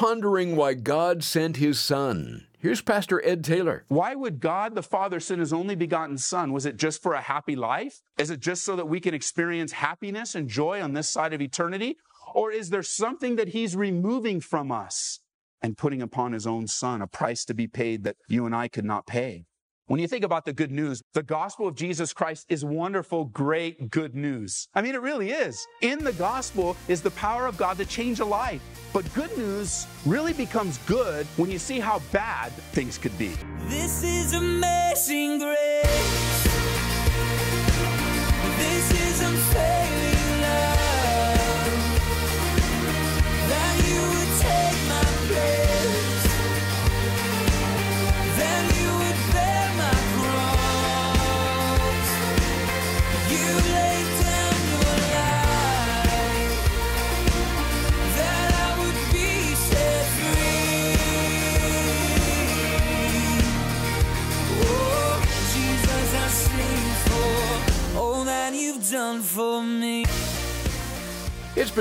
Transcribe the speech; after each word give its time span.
pondering 0.00 0.56
why 0.56 0.72
God 0.72 1.22
sent 1.22 1.58
his 1.58 1.78
son. 1.78 2.46
Here's 2.58 2.80
Pastor 2.80 3.22
Ed 3.22 3.44
Taylor. 3.44 3.84
Why 3.88 4.14
would 4.14 4.40
God 4.40 4.74
the 4.74 4.82
Father 4.82 5.20
send 5.20 5.40
his 5.40 5.52
only 5.52 5.74
begotten 5.74 6.16
Son? 6.16 6.54
Was 6.54 6.64
it 6.64 6.78
just 6.78 7.02
for 7.02 7.12
a 7.12 7.20
happy 7.20 7.54
life? 7.54 8.00
Is 8.16 8.30
it 8.30 8.40
just 8.40 8.64
so 8.64 8.76
that 8.76 8.88
we 8.88 8.98
can 8.98 9.12
experience 9.12 9.72
happiness 9.72 10.34
and 10.34 10.48
joy 10.48 10.80
on 10.80 10.94
this 10.94 11.10
side 11.10 11.34
of 11.34 11.42
eternity? 11.42 11.98
Or 12.34 12.50
is 12.50 12.70
there 12.70 12.82
something 12.82 13.36
that 13.36 13.48
he's 13.48 13.76
removing 13.76 14.40
from 14.40 14.72
us 14.72 15.20
and 15.60 15.76
putting 15.76 16.00
upon 16.00 16.32
his 16.32 16.46
own 16.46 16.66
Son, 16.66 17.02
a 17.02 17.06
price 17.06 17.44
to 17.44 17.52
be 17.52 17.66
paid 17.66 18.02
that 18.04 18.16
you 18.26 18.46
and 18.46 18.54
I 18.54 18.68
could 18.68 18.86
not 18.86 19.06
pay? 19.06 19.44
When 19.90 19.98
you 19.98 20.06
think 20.06 20.22
about 20.22 20.44
the 20.44 20.52
good 20.52 20.70
news, 20.70 21.02
the 21.14 21.22
gospel 21.24 21.66
of 21.66 21.74
Jesus 21.74 22.12
Christ 22.12 22.46
is 22.48 22.64
wonderful, 22.64 23.24
great, 23.24 23.90
good 23.90 24.14
news. 24.14 24.68
I 24.72 24.82
mean, 24.82 24.94
it 24.94 25.00
really 25.02 25.32
is. 25.32 25.66
In 25.80 26.04
the 26.04 26.12
gospel 26.12 26.76
is 26.86 27.02
the 27.02 27.10
power 27.10 27.48
of 27.48 27.56
God 27.56 27.76
to 27.78 27.84
change 27.84 28.20
a 28.20 28.24
life. 28.24 28.62
But 28.92 29.12
good 29.14 29.36
news 29.36 29.88
really 30.06 30.32
becomes 30.32 30.78
good 30.86 31.26
when 31.36 31.50
you 31.50 31.58
see 31.58 31.80
how 31.80 32.02
bad 32.12 32.52
things 32.70 32.98
could 32.98 33.18
be. 33.18 33.32
This 33.66 34.04
is 34.04 34.32
amazing 34.32 35.40
grace. 35.40 36.49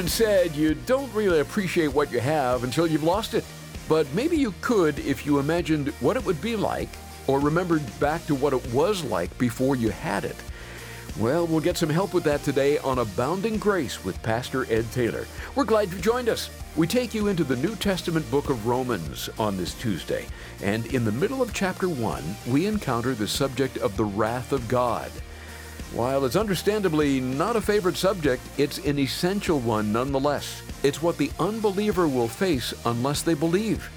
Said 0.08 0.55
you 0.55 0.75
don't 0.75 1.14
really 1.14 1.42
appreciate 1.42 1.89
what 1.89 2.11
you 2.11 2.19
have 2.19 2.64
until 2.64 2.88
you've 2.88 3.03
lost 3.03 3.33
it. 3.33 3.44
But 3.89 4.11
maybe 4.14 4.38
you 4.38 4.53
could 4.61 4.97
if 5.00 5.25
you 5.25 5.39
imagined 5.39 5.89
what 6.00 6.16
it 6.16 6.25
would 6.25 6.42
be 6.42 6.55
like 6.55 6.89
or 7.28 7.39
remembered 7.39 7.83
back 8.00 8.25
to 8.27 8.36
what 8.36 8.53
it 8.53 8.73
was 8.73 9.03
like 9.03 9.38
before 9.38 9.75
you 9.75 9.89
had 9.89 10.23
it. 10.23 10.38
Well, 11.20 11.45
we'll 11.45 11.59
get 11.59 11.77
some 11.77 11.89
help 11.89 12.14
with 12.14 12.23
that 12.23 12.44
today 12.44 12.77
on 12.77 13.00
Abounding 13.00 13.58
Grace 13.58 14.05
with 14.05 14.22
Pastor 14.23 14.66
Ed 14.72 14.89
Taylor. 14.92 15.27
We're 15.53 15.66
glad 15.66 15.92
you 15.92 16.00
joined 16.00 16.30
us. 16.30 16.50
We 16.75 16.88
take 16.88 17.14
you 17.14 17.27
into 17.27 17.44
the 17.44 17.58
New 17.58 17.75
Testament 17.75 18.30
book 18.31 18.50
of 18.50 18.67
Romans 18.67 19.30
on 19.38 19.58
this 19.58 19.73
Tuesday, 19.73 20.27
and 20.64 20.86
in 20.94 21.03
the 21.03 21.11
middle 21.11 21.42
of 21.42 21.53
chapter 21.53 21.89
1, 21.89 22.23
we 22.47 22.67
encounter 22.67 23.14
the 23.14 23.27
subject 23.27 23.77
of 23.80 23.97
the 23.97 24.05
wrath 24.05 24.53
of 24.53 24.67
God. 24.70 25.11
While 25.94 26.23
it's 26.26 26.36
understandably 26.36 27.20
not 27.20 27.56
a 27.56 27.62
favorite 27.62 27.98
subject, 27.98 28.44
it's 28.59 28.78
an 28.80 29.00
essential 29.00 29.59
one 29.59 29.92
nonetheless. 29.92 30.62
It's 30.84 31.02
what 31.02 31.18
the 31.18 31.32
unbeliever 31.40 32.08
will 32.08 32.28
face 32.28 32.76
unless 32.86 33.23
they 33.23 33.34
believe, 33.34 33.90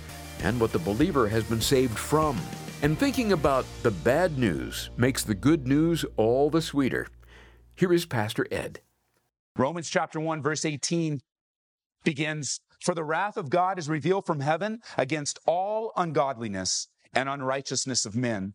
and 0.43 0.59
what 0.59 0.73
the 0.73 0.79
believer 0.79 1.29
has 1.29 1.45
been 1.45 1.61
saved 1.61 1.99
from. 1.99 2.41
And 2.81 2.99
thinking 2.99 3.33
about 3.33 3.67
the 3.83 3.91
bad 3.91 4.39
news 4.39 4.89
makes 4.97 5.23
the 5.23 5.35
good 5.35 5.67
news 5.67 6.03
all 6.17 6.49
the 6.49 6.63
sweeter. 6.63 7.09
Here 7.75 7.93
is 7.93 8.07
Pastor 8.07 8.47
Ed. 8.51 8.81
Romans 9.59 9.91
chapter 9.91 10.19
1, 10.19 10.41
verse 10.41 10.65
18 10.65 11.21
begins 12.05 12.61
For 12.81 12.95
the 12.95 13.05
wrath 13.05 13.37
of 13.37 13.51
God 13.51 13.79
is 13.79 13.91
revealed 13.91 14.25
from 14.25 14.41
heaven 14.41 14.81
against 14.97 15.39
all 15.47 15.93
ungodliness 15.95 16.89
and 17.13 17.29
unrighteousness 17.29 18.07
of 18.07 18.17
men 18.17 18.55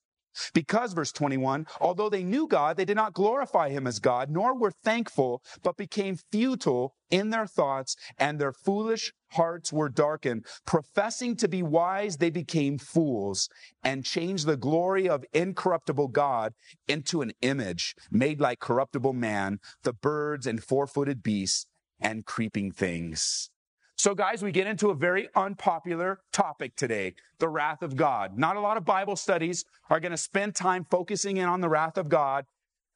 Because, 0.53 0.93
verse 0.93 1.11
21, 1.11 1.67
although 1.79 2.09
they 2.09 2.23
knew 2.23 2.47
God, 2.47 2.77
they 2.77 2.85
did 2.85 2.95
not 2.95 3.13
glorify 3.13 3.69
him 3.69 3.87
as 3.87 3.99
God, 3.99 4.29
nor 4.29 4.57
were 4.57 4.71
thankful, 4.71 5.43
but 5.63 5.77
became 5.77 6.17
futile 6.31 6.95
in 7.09 7.29
their 7.29 7.47
thoughts, 7.47 7.95
and 8.17 8.39
their 8.39 8.53
foolish 8.53 9.13
hearts 9.31 9.71
were 9.71 9.89
darkened. 9.89 10.45
Professing 10.65 11.35
to 11.37 11.47
be 11.47 11.61
wise, 11.61 12.17
they 12.17 12.29
became 12.29 12.77
fools, 12.77 13.49
and 13.83 14.05
changed 14.05 14.45
the 14.45 14.57
glory 14.57 15.07
of 15.09 15.25
incorruptible 15.33 16.09
God 16.09 16.53
into 16.87 17.21
an 17.21 17.31
image 17.41 17.95
made 18.09 18.39
like 18.39 18.59
corruptible 18.59 19.13
man, 19.13 19.59
the 19.83 19.93
birds 19.93 20.47
and 20.47 20.63
four 20.63 20.87
footed 20.87 21.21
beasts, 21.23 21.65
and 21.99 22.25
creeping 22.25 22.71
things. 22.71 23.49
So, 24.01 24.15
guys, 24.15 24.41
we 24.41 24.51
get 24.51 24.65
into 24.65 24.89
a 24.89 24.95
very 24.95 25.29
unpopular 25.35 26.21
topic 26.33 26.75
today 26.75 27.13
the 27.37 27.47
wrath 27.47 27.83
of 27.83 27.95
God. 27.95 28.35
Not 28.35 28.55
a 28.55 28.59
lot 28.59 28.75
of 28.75 28.83
Bible 28.83 29.15
studies 29.15 29.63
are 29.91 29.99
going 29.99 30.09
to 30.09 30.17
spend 30.17 30.55
time 30.55 30.87
focusing 30.89 31.37
in 31.37 31.47
on 31.47 31.61
the 31.61 31.69
wrath 31.69 31.99
of 31.99 32.09
God, 32.09 32.45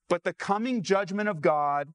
but 0.09 0.23
the 0.23 0.33
coming 0.33 0.81
judgment 0.81 1.29
of 1.29 1.41
God 1.43 1.89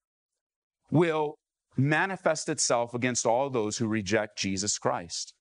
will 0.93 1.39
manifest 1.77 2.49
itself 2.49 2.95
against 2.95 3.27
all 3.27 3.51
those 3.51 3.79
who 3.79 3.89
reject 3.89 4.39
Jesus 4.39 4.79
Christ. 4.79 5.35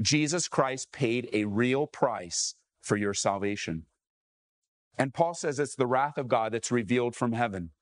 Jesus 0.00 0.48
Christ 0.48 0.90
paid 0.90 1.28
a 1.34 1.44
real 1.44 1.86
price 1.86 2.54
for 2.80 2.96
your 2.96 3.12
salvation. 3.12 3.82
And 4.96 5.12
Paul 5.12 5.34
says 5.34 5.58
it's 5.58 5.76
the 5.76 5.86
wrath 5.86 6.16
of 6.16 6.26
God 6.26 6.52
that's 6.52 6.72
revealed 6.72 7.14
from 7.14 7.32
heaven 7.32 7.72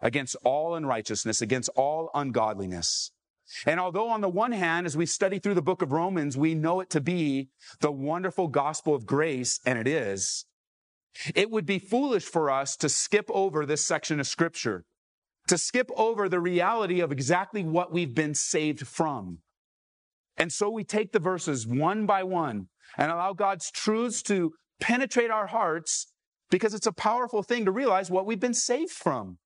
against 0.00 0.34
all 0.42 0.74
unrighteousness, 0.74 1.40
against 1.40 1.70
all 1.76 2.10
ungodliness. 2.12 3.12
And 3.66 3.78
although 3.78 4.08
on 4.08 4.20
the 4.20 4.28
one 4.28 4.52
hand, 4.52 4.86
as 4.86 4.96
we 4.96 5.06
study 5.06 5.38
through 5.38 5.54
the 5.54 5.62
book 5.62 5.82
of 5.82 5.92
Romans, 5.92 6.36
we 6.36 6.54
know 6.54 6.80
it 6.80 6.90
to 6.90 7.00
be 7.00 7.50
the 7.80 7.92
wonderful 7.92 8.48
gospel 8.48 8.94
of 8.94 9.06
grace, 9.06 9.60
and 9.66 9.78
it 9.78 9.86
is, 9.86 10.46
it 11.34 11.50
would 11.50 11.66
be 11.66 11.78
foolish 11.78 12.24
for 12.24 12.50
us 12.50 12.76
to 12.76 12.88
skip 12.88 13.30
over 13.30 13.64
this 13.64 13.84
section 13.84 14.18
of 14.18 14.26
scripture, 14.26 14.84
to 15.46 15.58
skip 15.58 15.90
over 15.96 16.28
the 16.28 16.40
reality 16.40 17.00
of 17.00 17.12
exactly 17.12 17.62
what 17.62 17.92
we've 17.92 18.14
been 18.14 18.34
saved 18.34 18.86
from. 18.86 19.38
And 20.36 20.52
so 20.52 20.68
we 20.68 20.82
take 20.82 21.12
the 21.12 21.20
verses 21.20 21.66
one 21.66 22.06
by 22.06 22.24
one 22.24 22.68
and 22.96 23.12
allow 23.12 23.34
God's 23.34 23.70
truths 23.70 24.22
to 24.22 24.54
penetrate 24.80 25.30
our 25.30 25.46
hearts 25.46 26.12
because 26.50 26.74
it's 26.74 26.86
a 26.86 26.92
powerful 26.92 27.42
thing 27.42 27.64
to 27.64 27.70
realize 27.70 28.10
what 28.10 28.26
we've 28.26 28.40
been 28.40 28.54
saved 28.54 28.90
from. 28.90 29.38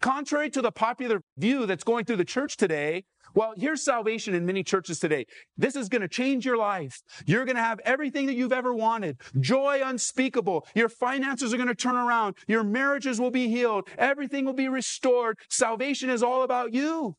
Contrary 0.00 0.50
to 0.50 0.60
the 0.60 0.70
popular 0.70 1.22
view 1.38 1.64
that's 1.64 1.84
going 1.84 2.04
through 2.04 2.16
the 2.16 2.24
church 2.24 2.56
today, 2.56 3.04
well, 3.34 3.54
here's 3.56 3.84
salvation 3.84 4.34
in 4.34 4.46
many 4.46 4.62
churches 4.62 4.98
today. 4.98 5.26
This 5.56 5.76
is 5.76 5.88
going 5.88 6.02
to 6.02 6.08
change 6.08 6.44
your 6.44 6.56
life. 6.56 7.02
You're 7.26 7.44
going 7.44 7.56
to 7.56 7.62
have 7.62 7.80
everything 7.84 8.26
that 8.26 8.34
you've 8.34 8.52
ever 8.52 8.74
wanted. 8.74 9.18
Joy 9.38 9.80
unspeakable. 9.84 10.66
Your 10.74 10.88
finances 10.88 11.52
are 11.52 11.56
going 11.56 11.68
to 11.68 11.74
turn 11.74 11.96
around. 11.96 12.36
Your 12.46 12.64
marriages 12.64 13.20
will 13.20 13.30
be 13.30 13.48
healed. 13.48 13.88
Everything 13.98 14.44
will 14.44 14.52
be 14.52 14.68
restored. 14.68 15.38
Salvation 15.48 16.10
is 16.10 16.22
all 16.22 16.42
about 16.42 16.72
you. 16.72 17.16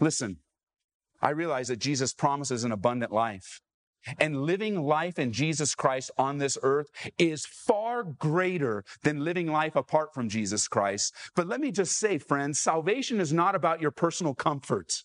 Listen, 0.00 0.38
I 1.20 1.30
realize 1.30 1.68
that 1.68 1.78
Jesus 1.78 2.12
promises 2.12 2.64
an 2.64 2.72
abundant 2.72 3.12
life. 3.12 3.60
And 4.18 4.42
living 4.42 4.82
life 4.82 5.18
in 5.18 5.32
Jesus 5.32 5.76
Christ 5.76 6.10
on 6.18 6.38
this 6.38 6.58
earth 6.62 6.88
is 7.18 7.46
far 7.46 8.02
greater 8.02 8.84
than 9.04 9.24
living 9.24 9.46
life 9.46 9.76
apart 9.76 10.12
from 10.12 10.28
Jesus 10.28 10.66
Christ. 10.66 11.14
But 11.36 11.46
let 11.46 11.60
me 11.60 11.70
just 11.70 11.96
say, 11.96 12.18
friends, 12.18 12.58
salvation 12.58 13.20
is 13.20 13.32
not 13.32 13.54
about 13.54 13.80
your 13.80 13.92
personal 13.92 14.34
comfort. 14.34 15.04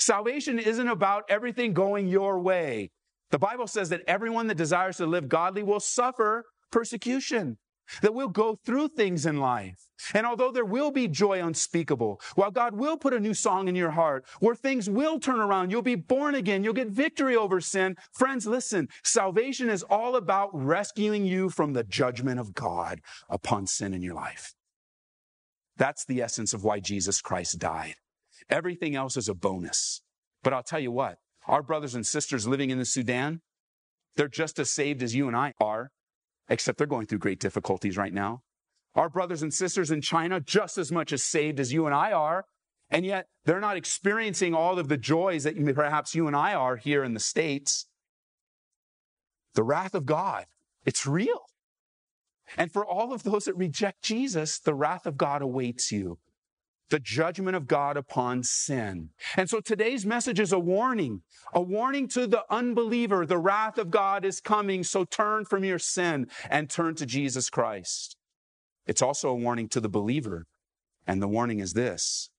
Salvation 0.00 0.58
isn't 0.58 0.88
about 0.88 1.24
everything 1.28 1.74
going 1.74 2.08
your 2.08 2.40
way. 2.40 2.90
The 3.30 3.38
Bible 3.38 3.66
says 3.66 3.90
that 3.90 4.02
everyone 4.08 4.46
that 4.46 4.56
desires 4.56 4.96
to 4.96 5.06
live 5.06 5.28
godly 5.28 5.62
will 5.62 5.78
suffer 5.78 6.46
persecution, 6.72 7.58
that 8.00 8.14
we'll 8.14 8.28
go 8.28 8.56
through 8.64 8.88
things 8.88 9.26
in 9.26 9.38
life. 9.38 9.78
And 10.14 10.26
although 10.26 10.50
there 10.50 10.64
will 10.64 10.90
be 10.90 11.06
joy 11.06 11.44
unspeakable, 11.44 12.18
while 12.34 12.50
God 12.50 12.74
will 12.74 12.96
put 12.96 13.12
a 13.12 13.20
new 13.20 13.34
song 13.34 13.68
in 13.68 13.76
your 13.76 13.90
heart, 13.90 14.24
where 14.40 14.54
things 14.54 14.88
will 14.88 15.20
turn 15.20 15.38
around, 15.38 15.70
you'll 15.70 15.82
be 15.82 15.96
born 15.96 16.34
again, 16.34 16.64
you'll 16.64 16.72
get 16.72 16.88
victory 16.88 17.36
over 17.36 17.60
sin. 17.60 17.96
Friends, 18.12 18.46
listen, 18.46 18.88
salvation 19.04 19.68
is 19.68 19.82
all 19.82 20.16
about 20.16 20.48
rescuing 20.54 21.26
you 21.26 21.50
from 21.50 21.74
the 21.74 21.84
judgment 21.84 22.40
of 22.40 22.54
God 22.54 23.00
upon 23.28 23.66
sin 23.66 23.92
in 23.92 24.00
your 24.00 24.14
life. 24.14 24.54
That's 25.76 26.06
the 26.06 26.22
essence 26.22 26.54
of 26.54 26.64
why 26.64 26.80
Jesus 26.80 27.20
Christ 27.20 27.58
died. 27.58 27.96
Everything 28.48 28.96
else 28.96 29.16
is 29.16 29.28
a 29.28 29.34
bonus. 29.34 30.02
But 30.42 30.52
I'll 30.52 30.62
tell 30.62 30.80
you 30.80 30.90
what, 30.90 31.18
our 31.46 31.62
brothers 31.62 31.94
and 31.94 32.06
sisters 32.06 32.46
living 32.48 32.70
in 32.70 32.78
the 32.78 32.84
Sudan, 32.84 33.40
they're 34.16 34.28
just 34.28 34.58
as 34.58 34.70
saved 34.70 35.02
as 35.02 35.14
you 35.14 35.28
and 35.28 35.36
I 35.36 35.54
are, 35.60 35.90
except 36.48 36.78
they're 36.78 36.86
going 36.86 37.06
through 37.06 37.18
great 37.18 37.40
difficulties 37.40 37.96
right 37.96 38.12
now. 38.12 38.42
Our 38.94 39.08
brothers 39.08 39.42
and 39.42 39.54
sisters 39.54 39.90
in 39.90 40.00
China, 40.00 40.40
just 40.40 40.78
as 40.78 40.90
much 40.90 41.12
as 41.12 41.22
saved 41.22 41.60
as 41.60 41.72
you 41.72 41.86
and 41.86 41.94
I 41.94 42.12
are, 42.12 42.46
And 42.90 43.06
yet 43.06 43.28
they're 43.44 43.60
not 43.60 43.76
experiencing 43.76 44.54
all 44.54 44.78
of 44.78 44.88
the 44.88 44.96
joys 44.96 45.44
that 45.44 45.56
perhaps 45.74 46.14
you 46.14 46.26
and 46.26 46.34
I 46.34 46.54
are 46.54 46.76
here 46.76 47.04
in 47.04 47.14
the 47.14 47.20
States. 47.20 47.86
The 49.54 49.62
wrath 49.62 49.94
of 49.94 50.06
God, 50.06 50.46
it's 50.84 51.06
real. 51.06 51.42
And 52.56 52.72
for 52.72 52.84
all 52.84 53.12
of 53.12 53.22
those 53.22 53.44
that 53.44 53.56
reject 53.56 54.02
Jesus, 54.02 54.58
the 54.58 54.74
wrath 54.74 55.06
of 55.06 55.16
God 55.16 55.40
awaits 55.40 55.92
you. 55.92 56.18
The 56.90 56.98
judgment 56.98 57.56
of 57.56 57.66
God 57.66 57.96
upon 57.96 58.42
sin. 58.42 59.10
And 59.36 59.48
so 59.48 59.60
today's 59.60 60.04
message 60.04 60.40
is 60.40 60.52
a 60.52 60.58
warning, 60.58 61.22
a 61.54 61.62
warning 61.62 62.08
to 62.08 62.26
the 62.26 62.44
unbeliever. 62.50 63.24
The 63.24 63.38
wrath 63.38 63.78
of 63.78 63.90
God 63.90 64.24
is 64.24 64.40
coming. 64.40 64.82
So 64.82 65.04
turn 65.04 65.44
from 65.44 65.64
your 65.64 65.78
sin 65.78 66.26
and 66.50 66.68
turn 66.68 66.96
to 66.96 67.06
Jesus 67.06 67.48
Christ. 67.48 68.16
It's 68.86 69.02
also 69.02 69.28
a 69.28 69.34
warning 69.34 69.68
to 69.68 69.80
the 69.80 69.88
believer. 69.88 70.46
And 71.06 71.22
the 71.22 71.28
warning 71.28 71.60
is 71.60 71.72
this 71.72 72.30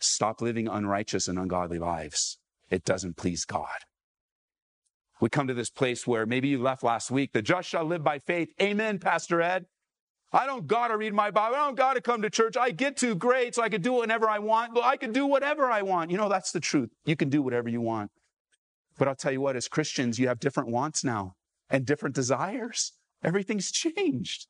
stop 0.00 0.40
living 0.40 0.68
unrighteous 0.68 1.26
and 1.26 1.38
ungodly 1.38 1.78
lives. 1.78 2.38
It 2.70 2.84
doesn't 2.84 3.16
please 3.16 3.44
God. 3.44 3.84
We 5.20 5.28
come 5.28 5.46
to 5.46 5.54
this 5.54 5.70
place 5.70 6.06
where 6.06 6.26
maybe 6.26 6.48
you 6.48 6.62
left 6.62 6.82
last 6.82 7.10
week. 7.10 7.32
The 7.32 7.42
just 7.42 7.68
shall 7.68 7.84
live 7.84 8.04
by 8.04 8.18
faith. 8.18 8.50
Amen, 8.60 8.98
Pastor 8.98 9.40
Ed. 9.40 9.66
I 10.34 10.46
don't 10.46 10.66
got 10.66 10.88
to 10.88 10.96
read 10.96 11.14
my 11.14 11.30
Bible. 11.30 11.54
I 11.54 11.64
don't 11.64 11.76
got 11.76 11.94
to 11.94 12.00
come 12.00 12.20
to 12.22 12.28
church. 12.28 12.56
I 12.56 12.72
get 12.72 12.96
to 12.98 13.14
great, 13.14 13.54
so 13.54 13.62
I 13.62 13.68
can 13.68 13.80
do 13.80 13.92
whatever 13.92 14.28
I 14.28 14.40
want. 14.40 14.76
I 14.82 14.96
can 14.96 15.12
do 15.12 15.26
whatever 15.26 15.70
I 15.70 15.82
want. 15.82 16.10
You 16.10 16.16
know, 16.16 16.28
that's 16.28 16.50
the 16.50 16.58
truth. 16.58 16.90
You 17.04 17.14
can 17.14 17.30
do 17.30 17.40
whatever 17.40 17.68
you 17.68 17.80
want. 17.80 18.10
But 18.98 19.06
I'll 19.06 19.14
tell 19.14 19.30
you 19.30 19.40
what, 19.40 19.54
as 19.54 19.68
Christians, 19.68 20.18
you 20.18 20.26
have 20.26 20.40
different 20.40 20.70
wants 20.70 21.04
now 21.04 21.34
and 21.70 21.86
different 21.86 22.16
desires. 22.16 22.92
Everything's 23.22 23.70
changed 23.70 24.48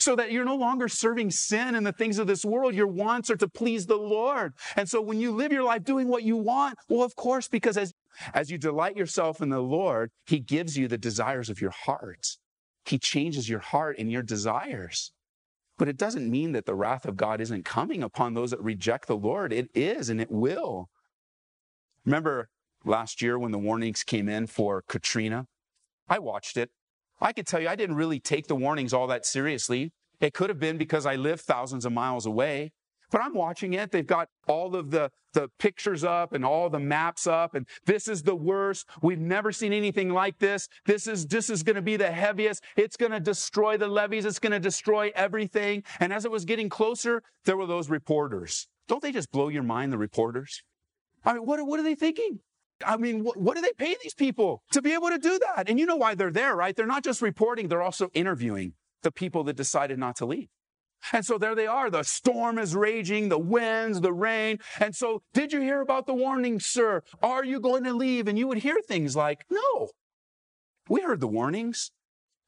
so 0.00 0.16
that 0.16 0.32
you're 0.32 0.44
no 0.44 0.56
longer 0.56 0.88
serving 0.88 1.30
sin 1.30 1.74
and 1.74 1.86
the 1.86 1.92
things 1.92 2.18
of 2.18 2.26
this 2.26 2.44
world. 2.44 2.74
Your 2.74 2.86
wants 2.86 3.30
are 3.30 3.36
to 3.36 3.48
please 3.48 3.86
the 3.86 3.96
Lord. 3.96 4.54
And 4.74 4.88
so 4.88 5.02
when 5.02 5.20
you 5.20 5.32
live 5.32 5.52
your 5.52 5.64
life 5.64 5.84
doing 5.84 6.08
what 6.08 6.22
you 6.22 6.38
want, 6.38 6.78
well, 6.88 7.04
of 7.04 7.14
course, 7.14 7.46
because 7.46 7.76
as, 7.76 7.92
as 8.32 8.50
you 8.50 8.56
delight 8.56 8.96
yourself 8.96 9.42
in 9.42 9.50
the 9.50 9.60
Lord, 9.60 10.10
He 10.26 10.40
gives 10.40 10.78
you 10.78 10.88
the 10.88 10.98
desires 10.98 11.50
of 11.50 11.60
your 11.60 11.70
heart. 11.70 12.26
He 12.86 12.98
changes 12.98 13.48
your 13.48 13.60
heart 13.60 13.96
and 13.98 14.10
your 14.10 14.22
desires. 14.22 15.12
But 15.78 15.88
it 15.88 15.96
doesn't 15.96 16.30
mean 16.30 16.52
that 16.52 16.64
the 16.64 16.74
wrath 16.74 17.04
of 17.06 17.16
God 17.16 17.40
isn't 17.40 17.64
coming 17.64 18.02
upon 18.02 18.34
those 18.34 18.50
that 18.50 18.62
reject 18.62 19.08
the 19.08 19.16
Lord. 19.16 19.52
It 19.52 19.68
is 19.74 20.08
and 20.08 20.20
it 20.20 20.30
will. 20.30 20.88
Remember 22.04 22.48
last 22.84 23.20
year 23.20 23.38
when 23.38 23.52
the 23.52 23.58
warnings 23.58 24.02
came 24.02 24.28
in 24.28 24.46
for 24.46 24.82
Katrina? 24.88 25.46
I 26.08 26.18
watched 26.18 26.56
it. 26.56 26.70
I 27.20 27.32
can 27.32 27.44
tell 27.44 27.60
you, 27.60 27.68
I 27.68 27.76
didn't 27.76 27.96
really 27.96 28.20
take 28.20 28.46
the 28.46 28.56
warnings 28.56 28.92
all 28.92 29.06
that 29.08 29.26
seriously. 29.26 29.92
It 30.20 30.34
could 30.34 30.48
have 30.48 30.60
been 30.60 30.78
because 30.78 31.04
I 31.04 31.16
live 31.16 31.40
thousands 31.40 31.84
of 31.84 31.92
miles 31.92 32.26
away. 32.26 32.72
But 33.10 33.22
I'm 33.22 33.34
watching 33.34 33.74
it. 33.74 33.92
They've 33.92 34.06
got 34.06 34.28
all 34.48 34.74
of 34.74 34.90
the, 34.90 35.10
the 35.32 35.48
pictures 35.58 36.02
up 36.02 36.32
and 36.32 36.44
all 36.44 36.68
the 36.68 36.80
maps 36.80 37.26
up. 37.26 37.54
And 37.54 37.66
this 37.84 38.08
is 38.08 38.22
the 38.22 38.34
worst. 38.34 38.88
We've 39.00 39.20
never 39.20 39.52
seen 39.52 39.72
anything 39.72 40.10
like 40.10 40.38
this. 40.38 40.68
This 40.86 41.06
is, 41.06 41.26
this 41.26 41.48
is 41.48 41.62
going 41.62 41.76
to 41.76 41.82
be 41.82 41.96
the 41.96 42.10
heaviest. 42.10 42.64
It's 42.76 42.96
going 42.96 43.12
to 43.12 43.20
destroy 43.20 43.76
the 43.76 43.88
levees. 43.88 44.24
It's 44.24 44.38
going 44.38 44.52
to 44.52 44.60
destroy 44.60 45.12
everything. 45.14 45.84
And 46.00 46.12
as 46.12 46.24
it 46.24 46.30
was 46.30 46.44
getting 46.44 46.68
closer, 46.68 47.22
there 47.44 47.56
were 47.56 47.66
those 47.66 47.88
reporters. 47.88 48.66
Don't 48.88 49.02
they 49.02 49.12
just 49.12 49.30
blow 49.30 49.48
your 49.48 49.62
mind, 49.62 49.92
the 49.92 49.98
reporters? 49.98 50.62
I 51.24 51.34
mean, 51.34 51.46
what, 51.46 51.64
what 51.66 51.80
are 51.80 51.84
they 51.84 51.94
thinking? 51.94 52.40
I 52.84 52.96
mean, 52.96 53.24
what, 53.24 53.36
what 53.36 53.56
do 53.56 53.62
they 53.62 53.72
pay 53.76 53.96
these 54.02 54.14
people 54.14 54.62
to 54.72 54.82
be 54.82 54.92
able 54.92 55.08
to 55.08 55.18
do 55.18 55.38
that? 55.38 55.68
And 55.68 55.78
you 55.78 55.86
know 55.86 55.96
why 55.96 56.14
they're 56.14 56.30
there, 56.30 56.54
right? 56.54 56.74
They're 56.76 56.86
not 56.86 57.04
just 57.04 57.22
reporting, 57.22 57.68
they're 57.68 57.82
also 57.82 58.10
interviewing 58.14 58.74
the 59.02 59.10
people 59.10 59.44
that 59.44 59.56
decided 59.56 59.98
not 59.98 60.16
to 60.16 60.26
leave. 60.26 60.48
And 61.12 61.24
so 61.24 61.38
there 61.38 61.54
they 61.54 61.66
are. 61.66 61.90
The 61.90 62.02
storm 62.02 62.58
is 62.58 62.74
raging, 62.74 63.28
the 63.28 63.38
winds, 63.38 64.00
the 64.00 64.12
rain. 64.12 64.58
And 64.80 64.94
so, 64.94 65.22
did 65.32 65.52
you 65.52 65.60
hear 65.60 65.80
about 65.80 66.06
the 66.06 66.14
warning, 66.14 66.58
sir? 66.58 67.02
Are 67.22 67.44
you 67.44 67.60
going 67.60 67.84
to 67.84 67.92
leave? 67.92 68.26
And 68.28 68.38
you 68.38 68.48
would 68.48 68.58
hear 68.58 68.78
things 68.80 69.14
like, 69.14 69.44
no, 69.50 69.90
we 70.88 71.02
heard 71.02 71.20
the 71.20 71.28
warnings. 71.28 71.92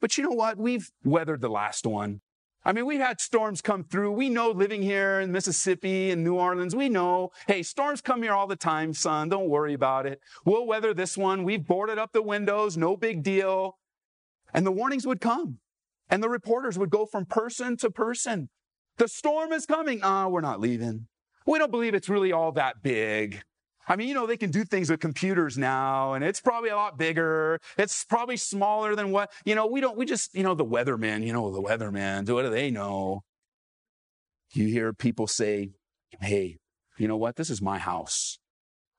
But 0.00 0.16
you 0.16 0.24
know 0.24 0.30
what? 0.30 0.58
We've 0.58 0.90
weathered 1.04 1.40
the 1.40 1.48
last 1.48 1.86
one. 1.86 2.20
I 2.64 2.72
mean, 2.72 2.86
we've 2.86 3.00
had 3.00 3.20
storms 3.20 3.62
come 3.62 3.84
through. 3.84 4.12
We 4.12 4.28
know 4.28 4.50
living 4.50 4.82
here 4.82 5.20
in 5.20 5.32
Mississippi 5.32 6.10
and 6.10 6.22
New 6.22 6.34
Orleans, 6.34 6.74
we 6.74 6.88
know, 6.88 7.30
hey, 7.46 7.62
storms 7.62 8.00
come 8.00 8.22
here 8.22 8.32
all 8.32 8.46
the 8.46 8.56
time, 8.56 8.92
son. 8.92 9.28
Don't 9.28 9.48
worry 9.48 9.74
about 9.74 10.06
it. 10.06 10.20
We'll 10.44 10.66
weather 10.66 10.92
this 10.92 11.16
one. 11.16 11.44
We've 11.44 11.64
boarded 11.64 11.98
up 11.98 12.12
the 12.12 12.22
windows. 12.22 12.76
No 12.76 12.96
big 12.96 13.22
deal. 13.22 13.78
And 14.52 14.66
the 14.66 14.72
warnings 14.72 15.06
would 15.06 15.20
come. 15.20 15.60
And 16.10 16.22
the 16.22 16.28
reporters 16.28 16.78
would 16.78 16.90
go 16.90 17.06
from 17.06 17.26
person 17.26 17.76
to 17.78 17.90
person. 17.90 18.48
The 18.96 19.08
storm 19.08 19.52
is 19.52 19.66
coming. 19.66 20.00
Ah, 20.02 20.24
oh, 20.24 20.28
we're 20.28 20.40
not 20.40 20.60
leaving. 20.60 21.06
We 21.46 21.58
don't 21.58 21.70
believe 21.70 21.94
it's 21.94 22.08
really 22.08 22.32
all 22.32 22.52
that 22.52 22.82
big. 22.82 23.42
I 23.88 23.96
mean, 23.96 24.08
you 24.08 24.14
know, 24.14 24.26
they 24.26 24.36
can 24.36 24.50
do 24.50 24.64
things 24.64 24.90
with 24.90 25.00
computers 25.00 25.56
now, 25.56 26.12
and 26.12 26.22
it's 26.22 26.42
probably 26.42 26.68
a 26.68 26.76
lot 26.76 26.98
bigger. 26.98 27.58
It's 27.78 28.04
probably 28.04 28.36
smaller 28.36 28.94
than 28.94 29.12
what, 29.12 29.32
you 29.46 29.54
know, 29.54 29.66
we 29.66 29.80
don't, 29.80 29.96
we 29.96 30.04
just, 30.04 30.34
you 30.34 30.42
know, 30.42 30.54
the 30.54 30.64
weatherman, 30.64 31.24
you 31.24 31.32
know, 31.32 31.50
the 31.50 31.62
weatherman, 31.62 32.28
what 32.28 32.42
do 32.42 32.50
they 32.50 32.70
know? 32.70 33.22
You 34.52 34.66
hear 34.66 34.92
people 34.92 35.26
say, 35.26 35.70
hey, 36.20 36.58
you 36.98 37.08
know 37.08 37.16
what? 37.16 37.36
This 37.36 37.48
is 37.48 37.62
my 37.62 37.78
house. 37.78 38.38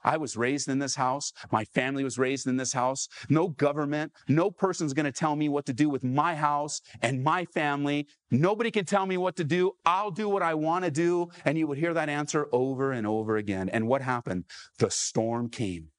I 0.04 0.18
was 0.18 0.38
raised 0.38 0.70
in 0.70 0.80
this 0.80 0.96
house. 0.96 1.32
My 1.52 1.66
family 1.66 2.04
was 2.04 2.18
raised 2.18 2.48
in 2.48 2.58
this 2.58 2.74
house. 2.74 3.08
No 3.30 3.50
government, 3.50 4.12
no 4.28 4.52
person's 4.52 4.94
going 4.94 5.06
to 5.06 5.12
tell 5.12 5.36
me 5.36 5.50
what 5.50 5.66
to 5.66 5.74
do 5.74 5.90
with 5.90 6.04
my 6.04 6.36
house 6.36 6.82
and 7.02 7.24
my 7.24 7.46
family. 7.46 8.08
Nobody 8.32 8.72
can 8.72 8.86
tell 8.86 9.06
me 9.06 9.18
what 9.18 9.36
to 9.38 9.44
do. 9.44 9.74
I'll 9.86 10.12
do 10.12 10.30
what 10.30 10.44
I 10.44 10.54
want 10.54 10.86
to 10.86 10.92
do. 10.92 11.30
And 11.46 11.58
you 11.58 11.68
would 11.68 11.78
hear 11.78 11.94
that 11.94 12.10
answer 12.10 12.48
over 12.52 12.92
and 12.92 13.06
over 13.06 13.38
again. 13.38 13.70
And 13.70 13.88
what 13.88 14.02
happened? 14.02 14.46
The 14.78 14.92
storm 14.92 15.50
came. 15.50 15.90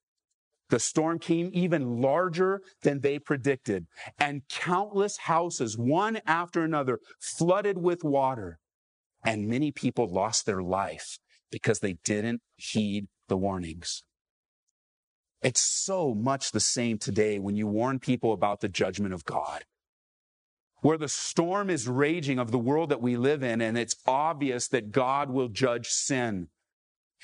The 0.71 0.79
storm 0.79 1.19
came 1.19 1.51
even 1.53 2.01
larger 2.01 2.63
than 2.83 3.01
they 3.01 3.19
predicted 3.19 3.87
and 4.19 4.43
countless 4.49 5.19
houses, 5.19 5.77
one 5.77 6.21
after 6.27 6.63
another, 6.63 7.01
flooded 7.19 7.77
with 7.77 8.05
water. 8.05 8.61
And 9.25 9.49
many 9.49 9.73
people 9.73 10.07
lost 10.07 10.47
their 10.47 10.63
life 10.63 11.19
because 11.51 11.81
they 11.81 11.95
didn't 12.05 12.41
heed 12.57 13.09
the 13.31 13.39
warnings. 13.39 14.03
It's 15.41 15.63
so 15.63 16.15
much 16.15 16.53
the 16.53 16.61
same 16.61 16.99
today 16.99 17.39
when 17.39 17.57
you 17.57 17.67
warn 17.67 17.99
people 17.99 18.35
about 18.35 18.61
the 18.61 18.69
judgment 18.69 19.15
of 19.15 19.25
God. 19.25 19.65
Where 20.83 20.99
the 20.99 21.09
storm 21.09 21.71
is 21.71 21.89
raging 21.89 22.39
of 22.39 22.51
the 22.51 22.59
world 22.59 22.91
that 22.91 23.01
we 23.01 23.17
live 23.17 23.43
in, 23.43 23.63
and 23.63 23.79
it's 23.79 23.97
obvious 24.07 24.69
that 24.69 24.93
God 24.93 25.31
will 25.31 25.49
judge 25.49 25.87
sin. 25.89 26.49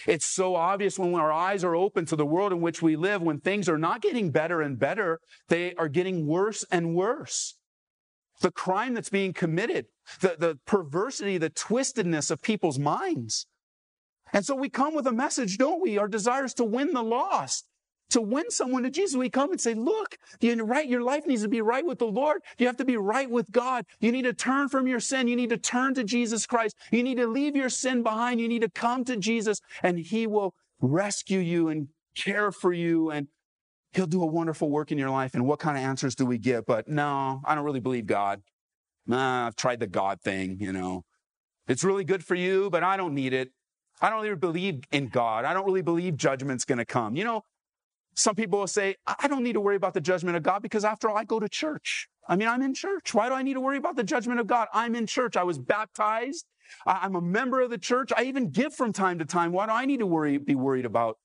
It's 0.06 0.26
so 0.26 0.56
obvious 0.56 0.98
when 0.98 1.14
our 1.14 1.32
eyes 1.32 1.64
are 1.64 1.74
open 1.74 2.04
to 2.06 2.16
the 2.16 2.26
world 2.26 2.52
in 2.52 2.60
which 2.60 2.82
we 2.82 2.96
live, 2.96 3.22
when 3.22 3.40
things 3.40 3.68
are 3.68 3.78
not 3.78 4.02
getting 4.02 4.30
better 4.30 4.60
and 4.60 4.78
better, 4.78 5.20
they 5.48 5.74
are 5.74 5.88
getting 5.88 6.26
worse 6.26 6.64
and 6.70 6.94
worse. 6.94 7.56
The 8.40 8.50
crime 8.50 8.92
that's 8.92 9.08
being 9.08 9.32
committed, 9.32 9.86
the, 10.20 10.36
the 10.38 10.58
perversity, 10.66 11.38
the 11.38 11.50
twistedness 11.50 12.30
of 12.30 12.42
people's 12.42 12.78
minds. 12.78 13.46
And 14.32 14.44
so 14.44 14.54
we 14.54 14.68
come 14.68 14.94
with 14.94 15.06
a 15.06 15.12
message, 15.12 15.58
don't 15.58 15.80
we? 15.80 15.98
Our 15.98 16.08
desire 16.08 16.44
is 16.44 16.54
to 16.54 16.64
win 16.64 16.92
the 16.92 17.02
lost, 17.02 17.68
to 18.10 18.20
win 18.20 18.50
someone 18.50 18.82
to 18.82 18.90
Jesus. 18.90 19.16
We 19.16 19.30
come 19.30 19.50
and 19.50 19.60
say, 19.60 19.74
look, 19.74 20.18
you 20.40 20.62
right, 20.64 20.88
your 20.88 21.02
life 21.02 21.26
needs 21.26 21.42
to 21.42 21.48
be 21.48 21.60
right 21.60 21.86
with 21.86 21.98
the 21.98 22.06
Lord. 22.06 22.42
You 22.58 22.66
have 22.66 22.76
to 22.78 22.84
be 22.84 22.96
right 22.96 23.30
with 23.30 23.50
God. 23.52 23.86
You 24.00 24.12
need 24.12 24.22
to 24.22 24.32
turn 24.32 24.68
from 24.68 24.86
your 24.86 25.00
sin. 25.00 25.28
You 25.28 25.36
need 25.36 25.50
to 25.50 25.56
turn 25.56 25.94
to 25.94 26.04
Jesus 26.04 26.46
Christ. 26.46 26.76
You 26.90 27.02
need 27.02 27.16
to 27.16 27.26
leave 27.26 27.56
your 27.56 27.70
sin 27.70 28.02
behind. 28.02 28.40
You 28.40 28.48
need 28.48 28.62
to 28.62 28.70
come 28.70 29.04
to 29.04 29.16
Jesus 29.16 29.60
and 29.82 29.98
he 29.98 30.26
will 30.26 30.54
rescue 30.80 31.38
you 31.38 31.68
and 31.68 31.88
care 32.16 32.50
for 32.50 32.72
you 32.72 33.10
and 33.10 33.28
he'll 33.92 34.06
do 34.06 34.22
a 34.22 34.26
wonderful 34.26 34.70
work 34.70 34.92
in 34.92 34.98
your 34.98 35.10
life. 35.10 35.34
And 35.34 35.46
what 35.46 35.58
kind 35.58 35.76
of 35.76 35.82
answers 35.82 36.14
do 36.14 36.26
we 36.26 36.38
get? 36.38 36.66
But 36.66 36.88
no, 36.88 37.40
I 37.44 37.54
don't 37.54 37.64
really 37.64 37.80
believe 37.80 38.06
God. 38.06 38.42
Nah, 39.06 39.46
I've 39.46 39.56
tried 39.56 39.80
the 39.80 39.86
God 39.86 40.20
thing, 40.20 40.58
you 40.60 40.72
know. 40.72 41.04
It's 41.68 41.82
really 41.82 42.04
good 42.04 42.24
for 42.24 42.34
you, 42.34 42.70
but 42.70 42.82
I 42.82 42.96
don't 42.96 43.14
need 43.14 43.32
it. 43.32 43.50
I 44.00 44.10
don't 44.10 44.22
really 44.22 44.36
believe 44.36 44.84
in 44.92 45.08
God. 45.08 45.44
I 45.44 45.54
don't 45.54 45.64
really 45.64 45.82
believe 45.82 46.16
judgment's 46.16 46.64
going 46.64 46.78
to 46.78 46.84
come. 46.84 47.16
You 47.16 47.24
know, 47.24 47.42
some 48.14 48.34
people 48.34 48.58
will 48.58 48.66
say, 48.66 48.96
I 49.06 49.28
don't 49.28 49.42
need 49.42 49.54
to 49.54 49.60
worry 49.60 49.76
about 49.76 49.94
the 49.94 50.00
judgment 50.00 50.36
of 50.36 50.42
God 50.42 50.62
because 50.62 50.84
after 50.84 51.08
all, 51.08 51.16
I 51.16 51.24
go 51.24 51.40
to 51.40 51.48
church. 51.48 52.08
I 52.28 52.36
mean, 52.36 52.48
I'm 52.48 52.62
in 52.62 52.74
church. 52.74 53.14
Why 53.14 53.28
do 53.28 53.34
I 53.34 53.42
need 53.42 53.54
to 53.54 53.60
worry 53.60 53.76
about 53.76 53.96
the 53.96 54.02
judgment 54.02 54.40
of 54.40 54.46
God? 54.46 54.68
I'm 54.72 54.94
in 54.94 55.06
church. 55.06 55.36
I 55.36 55.44
was 55.44 55.58
baptized. 55.58 56.46
I'm 56.84 57.14
a 57.14 57.20
member 57.20 57.60
of 57.60 57.70
the 57.70 57.78
church. 57.78 58.10
I 58.16 58.24
even 58.24 58.50
give 58.50 58.74
from 58.74 58.92
time 58.92 59.18
to 59.20 59.24
time. 59.24 59.52
Why 59.52 59.66
do 59.66 59.72
I 59.72 59.84
need 59.84 60.00
to 60.00 60.06
worry, 60.06 60.38
be 60.38 60.54
worried 60.54 60.84
about 60.84 61.18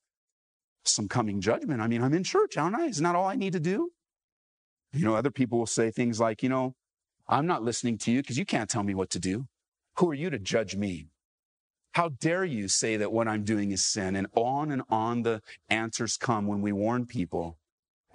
some 0.84 1.08
coming 1.08 1.42
judgment? 1.42 1.82
I 1.82 1.88
mean, 1.88 2.04
I'm 2.04 2.14
in 2.14 2.24
church, 2.24 2.58
aren't 2.58 2.76
I? 2.76 2.88
Isn't 2.88 3.04
that 3.04 3.16
all 3.16 3.28
I 3.28 3.36
need 3.36 3.54
to 3.54 3.60
do? 3.60 3.90
You 4.94 5.06
know, 5.06 5.16
other 5.16 5.32
people 5.32 5.58
will 5.58 5.66
say 5.66 5.90
things 5.90 6.20
like, 6.20 6.44
you 6.44 6.50
know, 6.50 6.76
I'm 7.28 7.48
not 7.48 7.64
listening 7.64 7.98
to 8.00 8.12
you 8.12 8.22
because 8.22 8.38
you 8.38 8.46
can't 8.46 8.70
tell 8.70 8.84
me 8.84 8.94
what 8.94 9.10
to 9.12 9.20
do. 9.20 9.46
Who 9.98 10.10
are 10.12 10.14
you 10.14 10.30
to 10.30 10.40
judge 10.40 10.76
me? 10.76 11.08
How 11.94 12.10
dare 12.10 12.46
you 12.46 12.68
say 12.68 12.98
that 12.98 13.12
what 13.12 13.28
I'm 13.28 13.44
doing 13.44 13.72
is 13.72 13.84
sin? 13.84 14.16
And 14.16 14.28
on 14.36 14.72
and 14.72 14.82
on 14.90 15.24
the 15.24 15.42
answers 15.70 16.18
come 16.18 16.48
when 16.48 16.62
we 16.62 16.72
warn 16.72 17.06
people. 17.06 17.58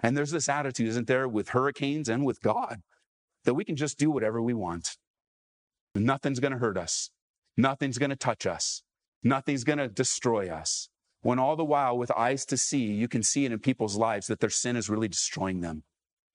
And 0.01 0.15
there's 0.15 0.31
this 0.31 0.49
attitude, 0.49 0.87
isn't 0.87 1.07
there, 1.07 1.27
with 1.27 1.49
hurricanes 1.49 2.09
and 2.09 2.25
with 2.25 2.41
God, 2.41 2.81
that 3.43 3.53
we 3.53 3.63
can 3.63 3.75
just 3.75 3.97
do 3.97 4.09
whatever 4.09 4.41
we 4.41 4.53
want. 4.53 4.97
Nothing's 5.95 6.39
going 6.39 6.53
to 6.53 6.59
hurt 6.59 6.77
us. 6.77 7.11
Nothing's 7.55 7.97
going 7.97 8.09
to 8.09 8.15
touch 8.15 8.45
us. 8.45 8.83
Nothing's 9.23 9.63
going 9.63 9.79
to 9.79 9.87
destroy 9.87 10.49
us. 10.49 10.89
When 11.21 11.39
all 11.39 11.55
the 11.55 11.65
while, 11.65 11.97
with 11.97 12.11
eyes 12.11 12.45
to 12.45 12.57
see, 12.57 12.85
you 12.85 13.07
can 13.07 13.23
see 13.23 13.45
it 13.45 13.51
in 13.51 13.59
people's 13.59 13.95
lives 13.95 14.27
that 14.27 14.39
their 14.39 14.49
sin 14.49 14.75
is 14.75 14.89
really 14.89 15.07
destroying 15.07 15.61
them 15.61 15.83